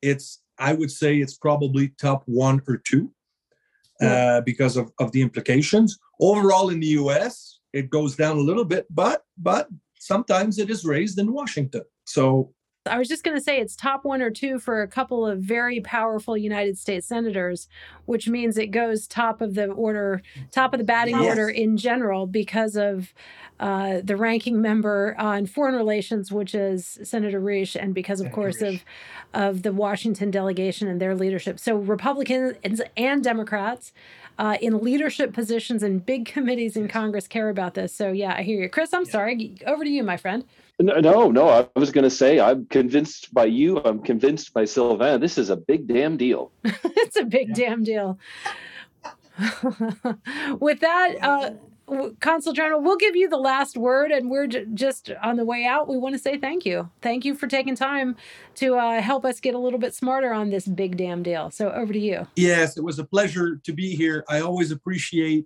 it's 0.01 0.41
I 0.57 0.73
would 0.73 0.89
say 0.89 1.17
it's 1.17 1.37
probably 1.37 1.89
top 1.99 2.23
one 2.25 2.63
or 2.67 2.77
two 2.77 3.11
uh, 4.01 4.41
because 4.41 4.77
of, 4.77 4.91
of 4.99 5.11
the 5.11 5.21
implications. 5.21 5.97
Overall, 6.19 6.69
in 6.69 6.79
the 6.79 6.87
U.S., 6.87 7.59
it 7.73 7.89
goes 7.89 8.15
down 8.15 8.37
a 8.37 8.41
little 8.41 8.65
bit, 8.65 8.85
but 8.89 9.23
but 9.37 9.67
sometimes 9.99 10.59
it 10.59 10.69
is 10.69 10.85
raised 10.85 11.19
in 11.19 11.33
Washington. 11.33 11.83
So 12.05 12.53
I 12.87 12.97
was 12.97 13.07
just 13.07 13.23
going 13.23 13.35
to 13.35 13.43
say 13.43 13.59
it's 13.59 13.75
top 13.75 14.05
one 14.05 14.21
or 14.21 14.29
two 14.29 14.59
for 14.59 14.81
a 14.81 14.87
couple 14.87 15.25
of 15.25 15.39
very 15.39 15.79
powerful 15.81 16.37
United 16.37 16.77
States 16.77 17.07
senators, 17.07 17.67
which 18.05 18.27
means 18.27 18.57
it 18.57 18.67
goes 18.67 19.07
top 19.07 19.41
of 19.41 19.55
the 19.55 19.67
order, 19.67 20.21
top 20.51 20.73
of 20.73 20.77
the 20.77 20.83
batting 20.83 21.15
yes. 21.15 21.25
order 21.25 21.49
in 21.49 21.77
general 21.77 22.27
because 22.27 22.75
of 22.75 23.13
uh, 23.59 24.01
the 24.03 24.17
ranking 24.17 24.61
member 24.61 25.15
on 25.17 25.45
foreign 25.45 25.75
relations, 25.75 26.31
which 26.31 26.53
is 26.53 26.99
Senator 27.03 27.39
Risch, 27.39 27.75
and 27.75 27.93
because, 27.93 28.19
of 28.19 28.25
Senator 28.25 28.35
course, 28.35 28.61
Risch. 28.61 28.75
of 28.75 28.83
of 29.33 29.63
the 29.63 29.71
Washington 29.71 30.31
delegation 30.31 30.87
and 30.87 31.01
their 31.01 31.15
leadership. 31.15 31.59
So 31.59 31.75
Republicans 31.75 32.81
and 32.95 33.23
Democrats 33.23 33.93
uh, 34.37 34.57
in 34.61 34.79
leadership 34.79 35.33
positions 35.33 35.83
in 35.83 35.99
big 35.99 36.25
committees 36.25 36.75
in 36.75 36.87
Congress 36.87 37.27
care 37.27 37.49
about 37.49 37.73
this. 37.73 37.93
So 37.93 38.11
yeah, 38.11 38.35
I 38.37 38.43
hear 38.43 38.61
you, 38.61 38.69
Chris. 38.69 38.93
I'm 38.93 39.05
yeah. 39.05 39.11
sorry. 39.11 39.55
Over 39.65 39.83
to 39.83 39.89
you, 39.89 40.03
my 40.03 40.17
friend. 40.17 40.45
No, 40.79 41.29
no, 41.29 41.49
I 41.49 41.67
was 41.79 41.91
going 41.91 42.03
to 42.03 42.09
say 42.09 42.39
I'm 42.39 42.65
convinced 42.65 43.33
by 43.33 43.45
you. 43.45 43.81
I'm 43.83 44.01
convinced 44.01 44.53
by 44.53 44.65
Sylvain. 44.65 45.21
This 45.21 45.37
is 45.37 45.49
a 45.49 45.55
big 45.55 45.87
damn 45.87 46.17
deal. 46.17 46.51
it's 46.63 47.15
a 47.15 47.23
big 47.23 47.49
yeah. 47.49 47.69
damn 47.69 47.83
deal. 47.83 48.19
With 50.59 50.81
that, 50.81 51.15
uh, 51.21 51.51
Consul 52.19 52.51
General, 52.51 52.81
we'll 52.81 52.97
give 52.97 53.15
you 53.15 53.29
the 53.29 53.37
last 53.37 53.77
word, 53.77 54.11
and 54.11 54.29
we're 54.29 54.47
j- 54.47 54.65
just 54.73 55.11
on 55.21 55.37
the 55.37 55.45
way 55.45 55.65
out. 55.65 55.87
We 55.87 55.97
want 55.97 56.13
to 56.13 56.19
say 56.19 56.37
thank 56.37 56.65
you. 56.65 56.89
Thank 57.01 57.23
you 57.23 57.35
for 57.35 57.47
taking 57.47 57.75
time 57.75 58.17
to 58.55 58.75
uh, 58.75 59.01
help 59.01 59.23
us 59.23 59.39
get 59.39 59.55
a 59.55 59.59
little 59.59 59.79
bit 59.79 59.93
smarter 59.93 60.33
on 60.33 60.49
this 60.49 60.67
big 60.67 60.97
damn 60.97 61.23
deal. 61.23 61.51
So 61.51 61.71
over 61.71 61.93
to 61.93 61.99
you. 61.99 62.27
Yes, 62.35 62.75
it 62.75 62.83
was 62.83 62.99
a 62.99 63.05
pleasure 63.05 63.57
to 63.63 63.71
be 63.71 63.95
here. 63.95 64.25
I 64.27 64.41
always 64.41 64.71
appreciate 64.71 65.45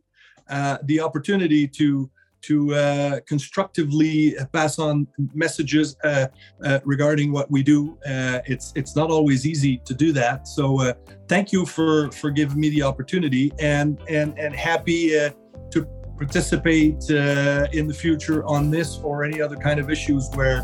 uh, 0.49 0.77
the 0.83 1.01
opportunity 1.01 1.67
to 1.67 2.09
to 2.41 2.73
uh, 2.73 3.19
constructively 3.27 4.35
pass 4.53 4.79
on 4.79 5.07
messages 5.33 5.95
uh, 6.03 6.27
uh, 6.63 6.79
regarding 6.85 7.31
what 7.31 7.49
we 7.51 7.63
do. 7.63 7.97
Uh, 8.05 8.39
it's 8.45 8.71
it's 8.75 8.95
not 8.95 9.09
always 9.09 9.45
easy 9.45 9.77
to 9.85 9.93
do 9.93 10.11
that. 10.13 10.47
So 10.47 10.81
uh, 10.81 10.93
thank 11.27 11.51
you 11.51 11.65
for 11.65 12.11
for 12.11 12.29
giving 12.31 12.59
me 12.59 12.69
the 12.69 12.83
opportunity, 12.83 13.51
and 13.59 13.99
and 14.09 14.37
and 14.37 14.55
happy 14.55 15.17
uh, 15.17 15.31
to 15.71 15.85
participate 16.17 17.09
in 17.09 17.87
the 17.87 17.97
future 17.97 18.43
on 18.45 18.69
this 18.69 18.97
or 18.97 19.23
any 19.23 19.41
other 19.41 19.55
kind 19.55 19.79
of 19.79 19.89
issues 19.89 20.29
where 20.33 20.61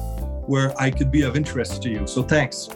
where 0.48 0.80
I 0.80 0.92
could 0.92 1.12
be 1.12 1.24
of 1.24 1.36
interest 1.36 1.82
to 1.84 1.90
you. 1.90 2.08
So 2.08 2.22
thanks. 2.24 2.70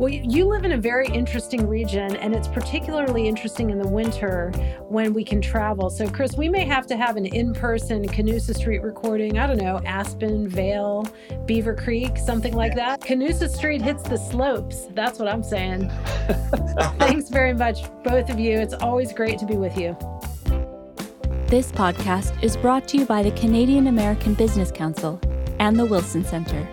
Well, 0.00 0.08
you 0.08 0.46
live 0.46 0.64
in 0.64 0.72
a 0.72 0.78
very 0.78 1.08
interesting 1.08 1.68
region, 1.68 2.16
and 2.16 2.34
it's 2.34 2.48
particularly 2.48 3.28
interesting 3.28 3.68
in 3.68 3.78
the 3.78 3.86
winter 3.86 4.50
when 4.88 5.12
we 5.12 5.22
can 5.22 5.42
travel. 5.42 5.90
So, 5.90 6.08
Chris, 6.08 6.38
we 6.38 6.48
may 6.48 6.64
have 6.64 6.86
to 6.86 6.96
have 6.96 7.18
an 7.18 7.26
in 7.26 7.52
person 7.52 8.08
Canusa 8.08 8.56
Street 8.56 8.78
recording. 8.78 9.38
I 9.38 9.46
don't 9.46 9.58
know, 9.58 9.78
Aspen, 9.84 10.48
Vail, 10.48 11.06
Beaver 11.44 11.74
Creek, 11.74 12.16
something 12.16 12.54
like 12.54 12.74
that. 12.76 13.02
Canusa 13.02 13.46
Street 13.50 13.82
hits 13.82 14.02
the 14.02 14.16
slopes. 14.16 14.86
That's 14.94 15.18
what 15.18 15.28
I'm 15.28 15.42
saying. 15.42 15.90
Thanks 16.98 17.28
very 17.28 17.52
much, 17.52 17.82
both 18.02 18.30
of 18.30 18.40
you. 18.40 18.58
It's 18.58 18.72
always 18.72 19.12
great 19.12 19.38
to 19.40 19.44
be 19.44 19.56
with 19.56 19.76
you. 19.76 19.98
This 21.48 21.70
podcast 21.70 22.42
is 22.42 22.56
brought 22.56 22.88
to 22.88 22.96
you 22.96 23.04
by 23.04 23.22
the 23.22 23.32
Canadian 23.32 23.86
American 23.86 24.32
Business 24.32 24.72
Council 24.72 25.20
and 25.58 25.78
the 25.78 25.84
Wilson 25.84 26.24
Center. 26.24 26.66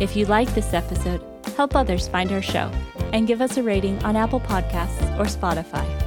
If 0.00 0.16
you 0.16 0.26
like 0.26 0.52
this 0.54 0.74
episode, 0.74 1.29
help 1.56 1.76
others 1.76 2.08
find 2.08 2.32
our 2.32 2.42
show, 2.42 2.70
and 3.12 3.26
give 3.26 3.40
us 3.40 3.56
a 3.56 3.62
rating 3.62 4.02
on 4.04 4.16
Apple 4.16 4.40
Podcasts 4.40 5.18
or 5.18 5.24
Spotify. 5.24 5.99